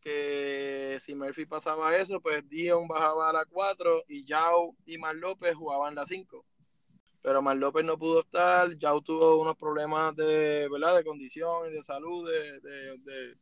que 0.00 0.98
si 1.02 1.16
Murphy 1.16 1.44
pasaba 1.44 1.96
eso, 1.96 2.20
pues 2.20 2.48
Dion 2.48 2.86
bajaba 2.86 3.30
a 3.30 3.32
la 3.32 3.44
4 3.44 4.04
y 4.06 4.24
Yao 4.24 4.76
y 4.84 4.96
Mar 4.98 5.16
López 5.16 5.56
jugaban 5.56 5.96
la 5.96 6.06
5. 6.06 6.44
Pero 7.26 7.42
Mar 7.42 7.56
López 7.56 7.84
no 7.84 7.98
pudo 7.98 8.20
estar, 8.20 8.78
ya 8.78 8.92
tuvo 9.00 9.40
unos 9.40 9.56
problemas 9.56 10.14
de, 10.14 10.68
¿verdad? 10.70 10.96
de 10.96 11.04
condición 11.04 11.68
y 11.68 11.72
de 11.72 11.82
salud 11.82 12.24
de, 12.30 12.60
de, 12.60 13.36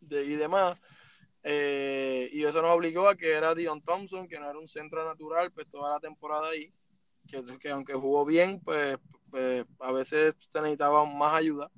de, 0.00 0.24
y 0.24 0.34
demás. 0.36 0.78
Eh, 1.42 2.30
y 2.32 2.42
eso 2.42 2.62
nos 2.62 2.70
obligó 2.70 3.06
a 3.06 3.16
que 3.16 3.32
era 3.32 3.54
Dion 3.54 3.82
Thompson, 3.82 4.26
que 4.26 4.40
no 4.40 4.48
era 4.48 4.58
un 4.58 4.66
centro 4.66 5.04
natural, 5.04 5.52
pues 5.52 5.66
toda 5.68 5.90
la 5.90 6.00
temporada 6.00 6.48
ahí, 6.48 6.72
que, 7.28 7.44
que 7.58 7.68
aunque 7.68 7.92
jugó 7.92 8.24
bien, 8.24 8.58
pues, 8.64 8.96
pues, 9.30 9.66
a 9.80 9.92
veces 9.92 10.34
se 10.50 10.58
necesitaba 10.62 11.04
más 11.04 11.34
ayuda. 11.34 11.70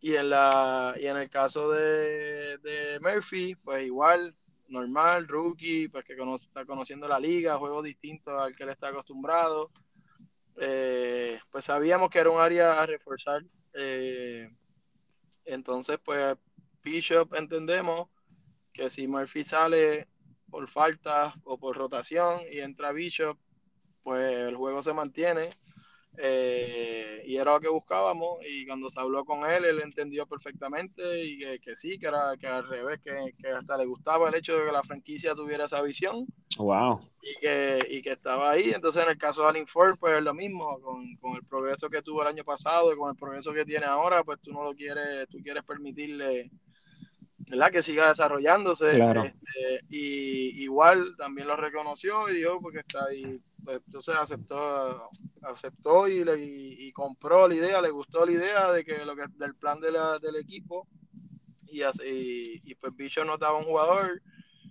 Y 0.00 0.14
en, 0.14 0.30
la, 0.30 0.94
y 0.98 1.08
en 1.08 1.18
el 1.18 1.28
caso 1.28 1.70
de, 1.70 2.56
de 2.56 3.00
Murphy, 3.00 3.54
pues 3.56 3.84
igual, 3.84 4.34
normal, 4.68 5.28
rookie, 5.28 5.88
pues 5.88 6.06
que 6.06 6.16
está 6.36 6.64
conociendo 6.64 7.06
la 7.06 7.20
liga, 7.20 7.58
juegos 7.58 7.84
distintos 7.84 8.32
al 8.32 8.56
que 8.56 8.62
él 8.62 8.70
está 8.70 8.88
acostumbrado. 8.88 9.70
Eh, 10.58 11.38
pues 11.50 11.64
sabíamos 11.64 12.10
que 12.10 12.18
era 12.18 12.30
un 12.30 12.40
área 12.40 12.80
a 12.80 12.86
reforzar. 12.86 13.42
Eh, 13.74 14.50
entonces, 15.44 15.98
pues 16.04 16.36
Bishop 16.82 17.34
entendemos 17.34 18.08
que 18.72 18.90
si 18.90 19.06
Murphy 19.06 19.44
sale 19.44 20.08
por 20.50 20.68
falta 20.68 21.34
o 21.44 21.58
por 21.58 21.76
rotación 21.76 22.40
y 22.50 22.60
entra 22.60 22.92
Bishop, 22.92 23.38
pues 24.02 24.48
el 24.48 24.56
juego 24.56 24.82
se 24.82 24.94
mantiene. 24.94 25.50
Eh, 26.18 27.22
y 27.26 27.36
era 27.36 27.54
lo 27.54 27.60
que 27.60 27.68
buscábamos 27.68 28.38
y 28.48 28.66
cuando 28.66 28.88
se 28.88 29.00
habló 29.00 29.24
con 29.24 29.48
él, 29.50 29.64
él 29.64 29.80
entendió 29.82 30.26
perfectamente 30.26 31.24
y 31.24 31.38
que, 31.60 31.76
sí, 31.76 31.98
que 31.98 32.06
era 32.06 32.36
que 32.38 32.46
al 32.46 32.66
revés, 32.68 33.00
que, 33.00 33.48
hasta 33.48 33.76
le 33.76 33.86
gustaba 33.86 34.28
el 34.28 34.34
hecho 34.34 34.56
de 34.56 34.66
que 34.66 34.72
la 34.72 34.82
franquicia 34.82 35.34
tuviera 35.34 35.64
esa 35.64 35.82
visión. 35.82 36.26
Wow. 36.58 37.00
Y 37.20 37.38
que, 37.40 37.86
y 37.90 38.02
que 38.02 38.12
estaba 38.12 38.50
ahí. 38.50 38.70
Entonces, 38.70 39.02
en 39.02 39.10
el 39.10 39.18
caso 39.18 39.42
de 39.42 39.48
Alin 39.48 39.66
Ford, 39.66 39.96
pues 39.98 40.14
es 40.14 40.22
lo 40.22 40.32
mismo, 40.32 40.80
con, 40.80 41.16
con, 41.16 41.36
el 41.36 41.44
progreso 41.44 41.90
que 41.90 42.00
tuvo 42.00 42.22
el 42.22 42.28
año 42.28 42.44
pasado 42.44 42.92
y 42.92 42.96
con 42.96 43.10
el 43.10 43.16
progreso 43.16 43.52
que 43.52 43.66
tiene 43.66 43.84
ahora, 43.84 44.24
pues 44.24 44.40
tú 44.40 44.52
no 44.52 44.62
lo 44.62 44.74
quieres, 44.74 45.28
tú 45.28 45.38
quieres 45.42 45.64
permitirle 45.64 46.50
¿verdad? 47.48 47.70
que 47.70 47.82
siga 47.82 48.08
desarrollándose. 48.08 48.92
Este, 48.92 49.84
y 49.88 50.62
igual 50.62 51.14
también 51.16 51.48
lo 51.48 51.56
reconoció 51.56 52.28
y 52.28 52.36
dijo, 52.36 52.60
porque 52.60 52.80
está 52.80 53.04
ahí, 53.04 53.40
pues, 53.64 53.80
entonces 53.86 54.14
aceptó, 54.16 55.10
aceptó 55.42 56.08
y, 56.08 56.24
le, 56.24 56.38
y, 56.38 56.92
compró 56.92 57.48
la 57.48 57.54
idea, 57.54 57.80
le 57.80 57.90
gustó 57.90 58.26
la 58.26 58.32
idea 58.32 58.72
de 58.72 58.84
que 58.84 59.04
lo 59.04 59.14
que 59.14 59.24
del 59.36 59.54
plan 59.54 59.80
de 59.80 59.92
la, 59.92 60.18
del 60.18 60.36
equipo 60.36 60.88
y, 61.66 61.82
así, 61.82 62.60
y 62.64 62.74
pues 62.76 62.94
Bicho 62.96 63.24
notaba 63.24 63.58
un 63.58 63.64
jugador 63.64 64.22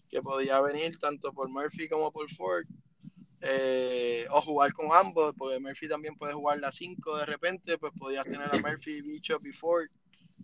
que 0.09 0.21
podía 0.21 0.59
venir 0.61 0.97
tanto 0.99 1.33
por 1.33 1.49
Murphy 1.49 1.89
como 1.89 2.11
por 2.11 2.31
Ford. 2.33 2.65
Eh, 3.47 4.25
o 4.31 4.41
jugar 4.41 4.73
con 4.73 4.87
ambos, 4.91 5.35
porque 5.37 5.59
Murphy 5.59 5.87
también 5.87 6.15
puede 6.15 6.33
jugar 6.33 6.57
la 6.57 6.71
5 6.71 7.17
de 7.17 7.25
repente, 7.27 7.77
pues 7.77 7.93
podías 7.95 8.23
tener 8.23 8.49
a 8.51 8.57
Murphy, 8.59 9.01
Bishop 9.01 9.45
y 9.45 9.51
Ford 9.51 9.87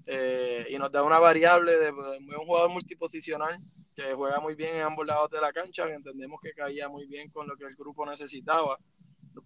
eh, 0.05 0.67
y 0.69 0.77
nos 0.77 0.91
da 0.91 1.03
una 1.03 1.19
variable 1.19 1.77
de, 1.77 1.91
un 1.91 2.45
jugador 2.45 2.69
multiposicional 2.69 3.59
que 3.95 4.13
juega 4.13 4.39
muy 4.39 4.55
bien 4.55 4.77
en 4.77 4.81
ambos 4.81 5.05
lados 5.05 5.29
de 5.29 5.41
la 5.41 5.51
cancha, 5.51 5.87
entendemos 5.87 6.39
que 6.41 6.53
caía 6.53 6.89
muy 6.89 7.05
bien 7.05 7.29
con 7.29 7.47
lo 7.47 7.55
que 7.55 7.65
el 7.65 7.75
grupo 7.75 8.05
necesitaba. 8.05 8.77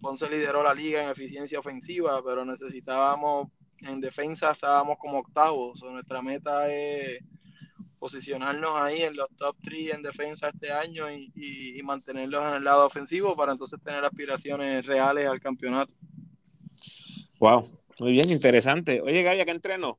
Ponce 0.00 0.28
lideró 0.28 0.62
la 0.62 0.74
liga 0.74 1.02
en 1.02 1.10
eficiencia 1.10 1.58
ofensiva, 1.58 2.22
pero 2.24 2.44
necesitábamos, 2.44 3.48
en 3.80 4.00
defensa 4.00 4.52
estábamos 4.52 4.98
como 4.98 5.18
octavos, 5.18 5.82
nuestra 5.82 6.22
meta 6.22 6.72
es 6.72 7.20
posicionarnos 7.98 8.72
ahí 8.74 9.02
en 9.02 9.16
los 9.16 9.28
top 9.36 9.56
3 9.64 9.94
en 9.94 10.02
defensa 10.02 10.48
este 10.48 10.70
año 10.70 11.10
y, 11.10 11.32
y, 11.34 11.82
mantenerlos 11.82 12.44
en 12.44 12.54
el 12.54 12.64
lado 12.64 12.86
ofensivo 12.86 13.34
para 13.34 13.52
entonces 13.52 13.80
tener 13.82 14.04
aspiraciones 14.04 14.84
reales 14.86 15.28
al 15.28 15.40
campeonato. 15.40 15.92
Wow, 17.38 17.68
muy 17.98 18.12
bien, 18.12 18.30
interesante. 18.30 19.00
Oye, 19.00 19.22
Gaya, 19.22 19.44
¿qué 19.44 19.50
entreno? 19.50 19.98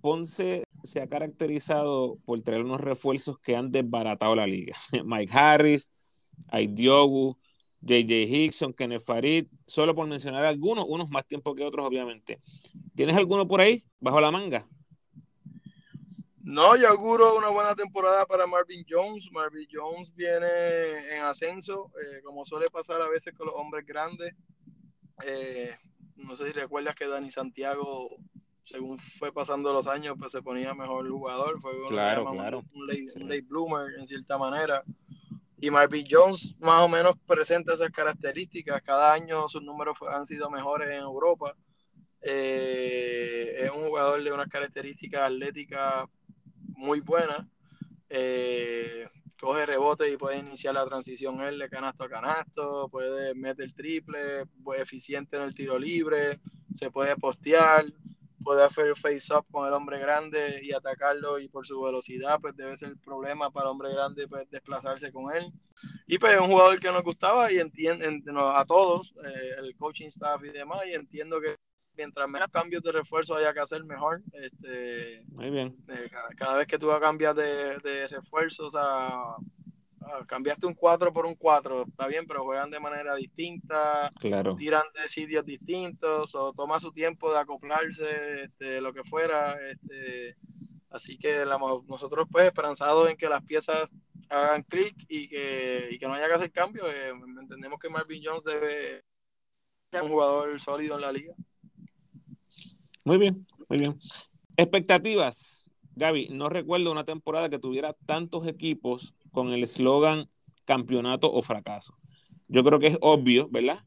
Ponce 0.00 0.64
se 0.82 1.00
ha 1.00 1.06
caracterizado 1.08 2.18
por 2.24 2.40
traer 2.40 2.62
unos 2.62 2.80
refuerzos 2.80 3.38
que 3.38 3.56
han 3.56 3.70
desbaratado 3.70 4.34
la 4.34 4.46
liga. 4.46 4.74
Mike 5.04 5.32
Harris, 5.32 5.90
Aidiogu, 6.48 7.38
JJ 7.82 8.24
Hickson, 8.24 8.72
Kenneth 8.72 9.02
Farid, 9.02 9.46
solo 9.66 9.94
por 9.94 10.06
mencionar 10.06 10.44
algunos, 10.44 10.84
unos 10.88 11.10
más 11.10 11.26
tiempo 11.26 11.54
que 11.54 11.64
otros, 11.64 11.86
obviamente. 11.86 12.40
¿Tienes 12.94 13.16
alguno 13.16 13.46
por 13.48 13.60
ahí, 13.60 13.84
bajo 13.98 14.20
la 14.20 14.30
manga? 14.30 14.66
No, 16.42 16.74
yo 16.74 16.88
auguro 16.88 17.36
una 17.36 17.48
buena 17.48 17.74
temporada 17.76 18.26
para 18.26 18.46
Marvin 18.46 18.84
Jones. 18.88 19.30
Marvin 19.30 19.68
Jones 19.70 20.12
viene 20.14 21.14
en 21.14 21.22
ascenso, 21.22 21.92
eh, 21.96 22.22
como 22.22 22.44
suele 22.44 22.68
pasar 22.70 23.00
a 23.00 23.08
veces 23.08 23.34
con 23.34 23.46
los 23.46 23.54
hombres 23.54 23.86
grandes. 23.86 24.34
Eh, 25.24 25.76
no 26.16 26.34
sé 26.36 26.46
si 26.46 26.52
recuerdas 26.52 26.94
que 26.94 27.06
Dani 27.06 27.30
Santiago 27.30 28.16
según 28.70 28.98
fue 28.98 29.32
pasando 29.32 29.72
los 29.72 29.86
años, 29.86 30.16
pues 30.18 30.30
se 30.32 30.42
ponía 30.42 30.74
mejor 30.74 31.08
jugador. 31.08 31.60
Fue 31.60 31.72
claro, 31.88 32.30
claro. 32.30 32.62
Un, 32.72 32.86
late, 32.86 33.42
bloomer 33.42 33.98
en 33.98 34.06
cierta 34.06 34.38
manera. 34.38 34.84
Y 35.60 35.70
Marvin 35.70 36.06
Jones 36.08 36.54
más 36.60 36.82
o 36.82 36.88
menos 36.88 37.16
presenta 37.26 37.74
esas 37.74 37.90
características. 37.90 38.80
Cada 38.82 39.12
año 39.12 39.48
sus 39.48 39.62
números 39.62 39.96
han 40.08 40.24
sido 40.24 40.48
mejores 40.50 40.88
en 40.88 41.02
Europa. 41.02 41.54
Eh, 42.22 43.56
es 43.58 43.70
un 43.70 43.88
jugador 43.88 44.22
de 44.22 44.32
unas 44.32 44.48
características 44.48 45.22
atléticas 45.22 46.04
muy 46.76 47.00
buenas. 47.00 47.46
Eh, 48.08 49.08
coge 49.40 49.66
rebote 49.66 50.10
y 50.10 50.16
puede 50.16 50.38
iniciar 50.38 50.74
la 50.74 50.86
transición 50.86 51.40
él 51.40 51.58
de 51.58 51.68
canasto 51.68 52.04
a 52.04 52.08
canasto, 52.08 52.88
puede 52.90 53.34
meter 53.34 53.64
el 53.64 53.74
triple, 53.74 54.42
es 54.42 54.80
eficiente 54.80 55.36
en 55.36 55.44
el 55.44 55.54
tiro 55.54 55.78
libre, 55.78 56.40
se 56.74 56.90
puede 56.90 57.16
postear, 57.16 57.86
puede 58.50 58.64
hacer 58.64 58.96
face-up 58.96 59.46
con 59.52 59.64
el 59.68 59.72
hombre 59.72 60.00
grande 60.00 60.58
y 60.60 60.72
atacarlo 60.72 61.38
y 61.38 61.48
por 61.48 61.64
su 61.64 61.80
velocidad 61.80 62.40
pues 62.40 62.56
debe 62.56 62.76
ser 62.76 62.88
el 62.88 62.98
problema 62.98 63.52
para 63.52 63.66
el 63.66 63.70
hombre 63.70 63.92
grande 63.92 64.26
pues, 64.26 64.50
desplazarse 64.50 65.12
con 65.12 65.32
él. 65.32 65.52
Y 66.08 66.18
pues 66.18 66.32
es 66.32 66.40
un 66.40 66.48
jugador 66.48 66.80
que 66.80 66.90
nos 66.90 67.04
gustaba 67.04 67.52
y 67.52 67.60
entiende 67.60 68.08
a 68.36 68.64
todos, 68.64 69.14
eh, 69.24 69.50
el 69.60 69.76
coaching 69.76 70.08
staff 70.08 70.42
y 70.42 70.48
demás, 70.48 70.80
y 70.84 70.94
entiendo 70.94 71.40
que 71.40 71.58
mientras 71.96 72.28
menos 72.28 72.48
cambios 72.48 72.82
de 72.82 72.90
refuerzo 72.90 73.36
haya 73.36 73.54
que 73.54 73.60
hacer 73.60 73.84
mejor. 73.84 74.20
Este, 74.32 75.22
Muy 75.28 75.50
bien. 75.50 75.76
Eh, 75.86 76.10
cada, 76.36 76.56
vez 76.56 76.66
que 76.66 76.78
tú 76.78 76.88
cambias 77.00 77.36
de, 77.36 77.78
de 77.78 78.08
refuerzos, 78.08 78.74
o 78.74 78.78
sea, 78.78 79.36
Ah, 80.12 80.24
cambiaste 80.26 80.66
un 80.66 80.74
4 80.74 81.12
por 81.12 81.24
un 81.24 81.36
4, 81.36 81.82
está 81.88 82.08
bien, 82.08 82.26
pero 82.26 82.44
juegan 82.44 82.70
de 82.70 82.80
manera 82.80 83.14
distinta, 83.14 84.10
claro. 84.18 84.56
tiran 84.56 84.82
de 84.94 85.08
sitios 85.08 85.44
distintos, 85.44 86.34
o 86.34 86.52
toma 86.52 86.80
su 86.80 86.90
tiempo 86.90 87.30
de 87.32 87.38
acoplarse, 87.38 88.42
este, 88.42 88.80
lo 88.80 88.92
que 88.92 89.04
fuera. 89.04 89.56
Este, 89.68 90.36
así 90.90 91.16
que 91.16 91.44
nosotros, 91.86 92.26
pues, 92.30 92.46
esperanzados 92.46 93.08
en 93.08 93.16
que 93.16 93.28
las 93.28 93.44
piezas 93.44 93.92
hagan 94.28 94.62
clic 94.64 94.96
y 95.08 95.28
que, 95.28 95.88
y 95.92 95.98
que 95.98 96.06
no 96.08 96.14
haya 96.14 96.26
que 96.26 96.34
hacer 96.34 96.52
cambio, 96.52 96.90
eh, 96.90 97.10
entendemos 97.40 97.78
que 97.78 97.88
Marvin 97.88 98.22
Jones 98.24 98.44
debe 98.44 99.04
ser 99.92 100.02
un 100.02 100.10
jugador 100.10 100.58
sólido 100.58 100.96
en 100.96 101.02
la 101.02 101.12
liga. 101.12 101.34
Muy 103.04 103.18
bien, 103.18 103.46
muy 103.68 103.78
bien. 103.78 103.98
Expectativas. 104.56 105.70
Gaby, 105.94 106.28
no 106.30 106.48
recuerdo 106.48 106.90
una 106.90 107.04
temporada 107.04 107.48
que 107.48 107.58
tuviera 107.58 107.92
tantos 108.06 108.46
equipos 108.46 109.14
con 109.30 109.48
el 109.50 109.64
eslogan 109.64 110.28
campeonato 110.64 111.32
o 111.32 111.42
fracaso. 111.42 111.96
Yo 112.48 112.64
creo 112.64 112.78
que 112.78 112.88
es 112.88 112.98
obvio, 113.00 113.48
¿verdad? 113.48 113.84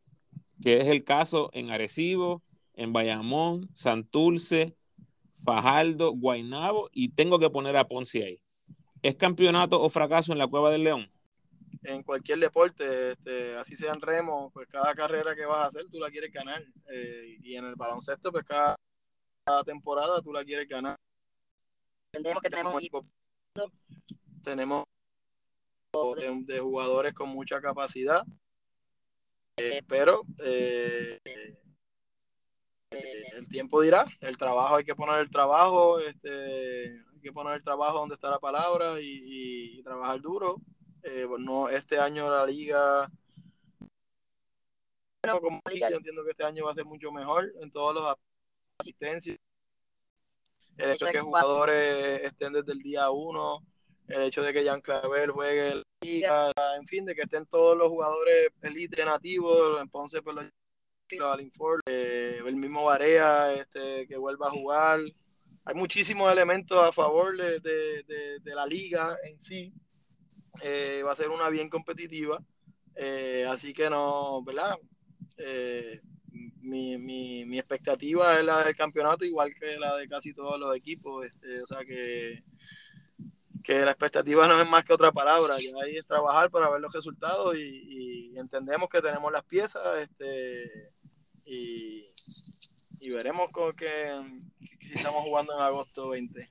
Que 0.62 0.78
es 0.78 0.88
el 0.88 1.04
caso 1.04 1.50
en 1.54 1.72
Arecibo, 1.72 2.44
en 2.76 2.94
Bayamón, 2.94 3.70
Santurce, 3.74 4.76
Fajardo, 5.44 6.12
Guaynabo 6.12 6.90
y 6.92 7.10
tengo 7.10 7.40
que 7.40 7.50
poner 7.50 7.76
a 7.78 7.88
Ponce 7.88 8.24
ahí. 8.24 8.42
¿Es 9.02 9.16
campeonato 9.16 9.82
o 9.82 9.90
fracaso 9.90 10.32
en 10.32 10.38
la 10.38 10.48
Cueva 10.48 10.72
del 10.72 10.84
León? 10.84 11.12
En 11.84 12.04
cualquier 12.04 12.40
deporte, 12.40 13.12
este, 13.12 13.58
así 13.58 13.76
sean 13.76 14.00
remos, 14.00 14.54
pues 14.54 14.68
cada 14.70 14.96
carrera 14.96 15.36
que 15.36 15.46
vas 15.46 15.66
a 15.66 15.68
hacer 15.68 15.86
tú 15.92 16.00
la 16.00 16.10
quieres 16.10 16.32
ganar. 16.32 16.64
Eh, 16.90 17.38
y 17.44 17.56
en 17.56 17.66
el 17.66 17.76
baloncesto, 17.76 18.32
pues 18.32 18.46
cada, 18.46 18.78
temporada 19.66 20.22
tú 20.22 20.32
la 20.32 20.46
quieres 20.46 20.70
ganar. 20.70 20.96
Entendemos 22.14 22.42
que 22.42 22.50
tenemos 22.50 22.76
equipo. 22.76 23.06
Tenemos 24.42 24.86
de, 26.46 26.60
jugadores 26.60 27.14
con 27.14 27.30
mucha 27.30 27.62
capacidad, 27.62 28.24
eh, 29.58 29.84
pero 29.88 30.24
eh, 30.40 31.20
eh, 31.24 31.58
el 33.34 33.48
tiempo 33.48 33.82
dirá, 33.82 34.06
el 34.22 34.38
trabajo 34.38 34.76
hay 34.76 34.86
que 34.86 34.96
poner 34.96 35.20
el 35.20 35.30
trabajo, 35.30 36.00
este, 36.00 37.00
hay 37.14 37.22
que 37.22 37.32
poner 37.32 37.56
el 37.56 37.64
trabajo 37.64 38.00
donde 38.00 38.16
está 38.16 38.32
la 38.32 38.40
palabra 38.40 38.96
y, 39.00 39.82
trabajar 39.84 40.22
duro. 40.22 40.58
Pues 41.02 41.42
no, 41.42 41.68
este 41.68 42.00
año 42.00 42.30
la 42.30 42.46
liga 42.46 43.10
como 45.22 45.62
yo 45.70 45.88
entiendo 45.88 46.24
que 46.24 46.32
este 46.32 46.44
año 46.44 46.66
va 46.66 46.72
a 46.72 46.76
ser 46.76 46.86
mucho 46.86 47.12
mejor 47.12 47.52
en 47.62 47.72
todos 47.72 47.94
los 47.94 48.16
asistencias. 48.78 49.38
El 50.78 50.92
hecho 50.92 51.06
de 51.06 51.12
que 51.12 51.20
jugadores 51.20 52.22
estén 52.24 52.54
desde 52.54 52.72
el 52.72 52.80
día 52.80 53.10
uno, 53.10 53.64
el 54.08 54.24
hecho 54.24 54.42
de 54.42 54.54
que 54.54 54.66
Jan 54.66 54.82
Clavel 54.82 55.32
juegue 55.32 55.76
la 55.76 55.84
liga, 56.02 56.52
en 56.78 56.88
fin, 56.88 57.06
de 57.06 57.16
que 57.16 57.22
estén 57.24 57.46
todos 57.46 57.78
los 57.78 57.90
jugadores 57.90 58.50
elite 58.62 59.06
nativos, 59.06 59.82
entonces 59.82 60.22
pues 60.24 60.36
eh, 61.86 62.40
el 62.46 62.56
mismo 62.56 62.86
Varea 62.86 63.54
este, 63.54 64.08
que 64.08 64.18
vuelva 64.18 64.48
a 64.48 64.52
jugar. 64.52 65.00
Hay 65.66 65.76
muchísimos 65.76 66.32
elementos 66.32 66.78
a 66.84 66.92
favor 66.92 67.38
de, 67.38 68.40
la 68.44 68.66
liga 68.66 69.18
en 69.24 69.42
sí. 69.42 69.74
Eh, 70.62 71.02
va 71.06 71.14
a 71.14 71.16
ser 71.16 71.30
una 71.30 71.50
bien 71.50 71.70
competitiva. 71.70 72.40
Eh, 72.96 73.46
así 73.48 73.74
que 73.74 73.90
no, 73.90 74.44
¿verdad? 74.44 74.76
Mi, 76.62 76.98
mi, 76.98 77.46
mi, 77.46 77.60
expectativa 77.60 78.40
es 78.40 78.46
la 78.46 78.64
del 78.64 78.76
campeonato, 78.76 79.26
igual 79.26 79.54
que 79.54 79.78
la 79.78 79.98
de 79.98 80.08
casi 80.08 80.34
todos 80.34 80.60
los 80.60 80.76
equipos. 80.76 81.26
Este, 81.26 81.62
o 81.62 81.66
sea 81.66 81.86
que 81.86 82.44
que 83.64 83.86
la 83.86 83.92
expectativa 83.92 84.48
no 84.48 84.62
es 84.62 84.68
más 84.68 84.84
que 84.84 84.94
otra 84.94 85.12
palabra, 85.12 85.56
que 85.58 85.72
hay 85.84 85.98
es 85.98 86.06
trabajar 86.06 86.52
para 86.52 86.70
ver 86.70 86.82
los 86.82 86.94
resultados 86.94 87.56
y, 87.56 88.32
entendemos 88.36 88.90
que 88.90 89.02
tenemos 89.02 89.32
las 89.32 89.44
piezas 89.46 89.82
este, 90.02 90.92
y, 91.46 92.04
veremos 93.10 93.50
con 93.52 93.74
que, 93.74 94.12
si 94.82 94.94
estamos 94.94 95.22
jugando 95.24 95.54
en 95.58 95.64
agosto 95.64 96.10
20. 96.10 96.50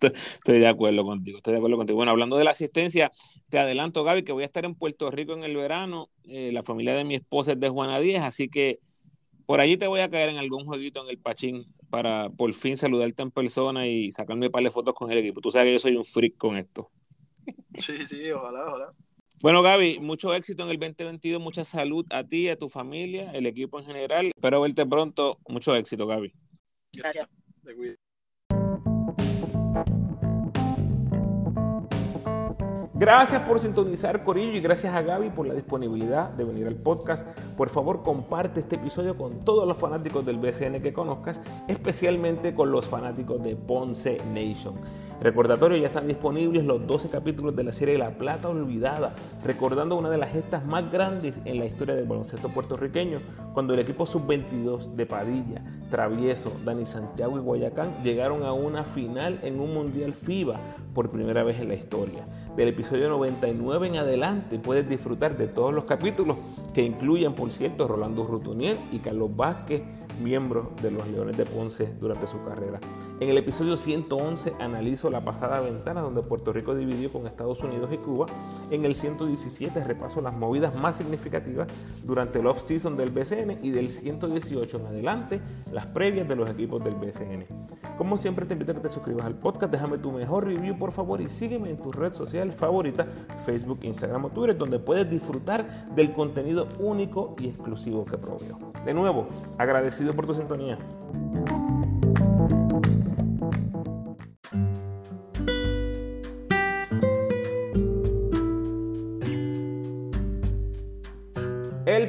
Estoy 0.00 0.58
de 0.58 0.66
acuerdo 0.66 1.04
contigo, 1.04 1.38
estoy 1.38 1.52
de 1.52 1.58
acuerdo 1.58 1.76
contigo. 1.76 1.96
Bueno, 1.96 2.12
hablando 2.12 2.36
de 2.36 2.44
la 2.44 2.50
asistencia, 2.50 3.10
te 3.48 3.58
adelanto, 3.58 4.04
Gaby, 4.04 4.22
que 4.22 4.32
voy 4.32 4.42
a 4.42 4.46
estar 4.46 4.64
en 4.64 4.74
Puerto 4.74 5.10
Rico 5.10 5.32
en 5.32 5.44
el 5.44 5.56
verano. 5.56 6.10
Eh, 6.24 6.50
la 6.52 6.62
familia 6.62 6.94
de 6.94 7.04
mi 7.04 7.14
esposa 7.14 7.52
es 7.52 7.60
de 7.60 7.68
Juana 7.68 7.98
Díez, 8.00 8.20
así 8.20 8.48
que 8.48 8.80
por 9.46 9.60
allí 9.60 9.76
te 9.76 9.86
voy 9.86 10.00
a 10.00 10.10
caer 10.10 10.30
en 10.30 10.38
algún 10.38 10.64
jueguito 10.64 11.02
en 11.02 11.10
el 11.10 11.18
Pachín 11.18 11.66
para 11.94 12.28
por 12.28 12.52
fin 12.54 12.76
saludarte 12.76 13.22
en 13.22 13.30
persona 13.30 13.86
y 13.86 14.10
sacarme 14.10 14.46
un 14.46 14.52
par 14.52 14.64
de 14.64 14.70
fotos 14.72 14.94
con 14.94 15.12
el 15.12 15.18
equipo. 15.18 15.40
Tú 15.40 15.52
sabes 15.52 15.68
que 15.68 15.72
yo 15.74 15.78
soy 15.78 15.96
un 15.96 16.04
freak 16.04 16.36
con 16.36 16.56
esto. 16.56 16.90
Sí, 17.78 18.04
sí, 18.08 18.32
ojalá, 18.32 18.66
ojalá. 18.66 18.92
Bueno, 19.40 19.62
Gaby, 19.62 20.00
mucho 20.00 20.34
éxito 20.34 20.64
en 20.64 20.70
el 20.70 20.78
2022, 20.80 21.40
mucha 21.40 21.64
salud 21.64 22.04
a 22.10 22.24
ti, 22.24 22.48
a 22.48 22.56
tu 22.56 22.68
familia, 22.68 23.30
el 23.32 23.46
equipo 23.46 23.78
en 23.78 23.86
general. 23.86 24.32
Espero 24.34 24.60
verte 24.62 24.84
pronto. 24.86 25.38
Mucho 25.48 25.76
éxito, 25.76 26.08
Gaby. 26.08 26.34
Gracias. 26.94 27.28
Te 27.62 27.76
cuido. 27.76 27.94
Gracias 32.96 33.42
por 33.42 33.58
sintonizar 33.58 34.22
Corillo 34.22 34.52
y 34.52 34.60
gracias 34.60 34.94
a 34.94 35.02
Gaby 35.02 35.30
por 35.30 35.48
la 35.48 35.54
disponibilidad 35.54 36.30
de 36.30 36.44
venir 36.44 36.68
al 36.68 36.76
podcast. 36.76 37.26
Por 37.56 37.68
favor, 37.68 38.04
comparte 38.04 38.60
este 38.60 38.76
episodio 38.76 39.18
con 39.18 39.44
todos 39.44 39.66
los 39.66 39.76
fanáticos 39.78 40.24
del 40.24 40.38
BCN 40.38 40.80
que 40.80 40.92
conozcas, 40.92 41.40
especialmente 41.66 42.54
con 42.54 42.70
los 42.70 42.86
fanáticos 42.86 43.42
de 43.42 43.56
Ponce 43.56 44.18
Nation. 44.32 44.76
Recordatorio, 45.20 45.76
ya 45.76 45.88
están 45.88 46.06
disponibles 46.06 46.64
los 46.64 46.86
12 46.86 47.08
capítulos 47.08 47.56
de 47.56 47.64
la 47.64 47.72
serie 47.72 47.98
La 47.98 48.10
Plata 48.10 48.48
Olvidada, 48.48 49.10
recordando 49.44 49.96
una 49.96 50.10
de 50.10 50.18
las 50.18 50.30
gestas 50.30 50.64
más 50.64 50.88
grandes 50.92 51.40
en 51.44 51.58
la 51.58 51.66
historia 51.66 51.96
del 51.96 52.06
baloncesto 52.06 52.50
puertorriqueño, 52.50 53.20
cuando 53.54 53.74
el 53.74 53.80
equipo 53.80 54.06
sub-22 54.06 54.94
de 54.94 55.06
Padilla, 55.06 55.62
Travieso, 55.90 56.52
Dani 56.64 56.86
Santiago 56.86 57.38
y 57.38 57.40
Guayacán 57.40 57.88
llegaron 58.04 58.44
a 58.44 58.52
una 58.52 58.84
final 58.84 59.40
en 59.42 59.58
un 59.58 59.74
Mundial 59.74 60.12
FIBA 60.12 60.60
por 60.94 61.10
primera 61.10 61.42
vez 61.42 61.60
en 61.60 61.68
la 61.68 61.74
historia. 61.74 62.24
Del 62.56 62.68
episodio 62.68 63.08
99 63.08 63.88
en 63.88 63.96
adelante 63.96 64.60
puedes 64.60 64.88
disfrutar 64.88 65.36
de 65.36 65.48
todos 65.48 65.74
los 65.74 65.86
capítulos 65.86 66.36
que 66.72 66.84
incluyen, 66.84 67.34
por 67.34 67.50
cierto, 67.50 67.88
Rolando 67.88 68.24
Rutuniel 68.24 68.78
y 68.92 68.98
Carlos 68.98 69.36
Vázquez, 69.36 69.82
miembros 70.22 70.68
de 70.80 70.92
los 70.92 71.08
Leones 71.08 71.36
de 71.36 71.46
Ponce 71.46 71.92
durante 71.98 72.28
su 72.28 72.44
carrera. 72.44 72.78
En 73.20 73.28
el 73.28 73.38
episodio 73.38 73.76
111 73.76 74.54
analizo 74.58 75.08
la 75.08 75.24
pasada 75.24 75.60
ventana 75.60 76.00
donde 76.00 76.20
Puerto 76.22 76.52
Rico 76.52 76.74
dividió 76.74 77.12
con 77.12 77.28
Estados 77.28 77.60
Unidos 77.60 77.90
y 77.92 77.96
Cuba. 77.96 78.26
En 78.72 78.84
el 78.84 78.96
117 78.96 79.84
repaso 79.84 80.20
las 80.20 80.36
movidas 80.36 80.74
más 80.74 80.96
significativas 80.96 81.68
durante 82.02 82.40
el 82.40 82.46
off-season 82.48 82.96
del 82.96 83.10
BCN 83.10 83.58
y 83.62 83.70
del 83.70 83.88
118 83.88 84.78
en 84.78 84.86
adelante 84.86 85.40
las 85.72 85.86
previas 85.86 86.28
de 86.28 86.34
los 86.34 86.50
equipos 86.50 86.82
del 86.82 86.96
BCN. 86.96 87.44
Como 87.96 88.18
siempre 88.18 88.46
te 88.46 88.54
invito 88.54 88.72
a 88.72 88.74
que 88.74 88.80
te 88.80 88.90
suscribas 88.90 89.26
al 89.26 89.36
podcast, 89.36 89.70
déjame 89.70 89.98
tu 89.98 90.10
mejor 90.10 90.44
review 90.44 90.76
por 90.76 90.90
favor 90.90 91.20
y 91.20 91.30
sígueme 91.30 91.70
en 91.70 91.76
tu 91.76 91.92
red 91.92 92.12
social 92.14 92.52
favorita, 92.52 93.06
Facebook, 93.46 93.78
Instagram 93.82 94.24
o 94.24 94.30
Twitter, 94.30 94.58
donde 94.58 94.80
puedes 94.80 95.08
disfrutar 95.08 95.86
del 95.94 96.12
contenido 96.12 96.66
único 96.80 97.36
y 97.38 97.48
exclusivo 97.48 98.04
que 98.04 98.18
proveo. 98.18 98.72
De 98.84 98.92
nuevo, 98.92 99.24
agradecido 99.56 100.14
por 100.14 100.26
tu 100.26 100.34
sintonía. 100.34 100.78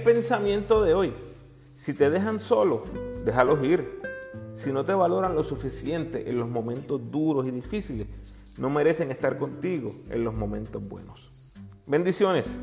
Pensamiento 0.05 0.83
de 0.83 0.93
hoy. 0.93 1.13
Si 1.77 1.93
te 1.93 2.11
dejan 2.11 2.39
solo, 2.39 2.83
déjalos 3.25 3.65
ir. 3.65 4.01
Si 4.53 4.71
no 4.71 4.85
te 4.85 4.93
valoran 4.93 5.33
lo 5.33 5.43
suficiente 5.43 6.29
en 6.29 6.37
los 6.37 6.47
momentos 6.47 7.01
duros 7.11 7.47
y 7.47 7.51
difíciles, 7.51 8.05
no 8.59 8.69
merecen 8.69 9.09
estar 9.09 9.37
contigo 9.37 9.91
en 10.11 10.23
los 10.23 10.33
momentos 10.33 10.87
buenos. 10.87 11.55
Bendiciones. 11.87 12.61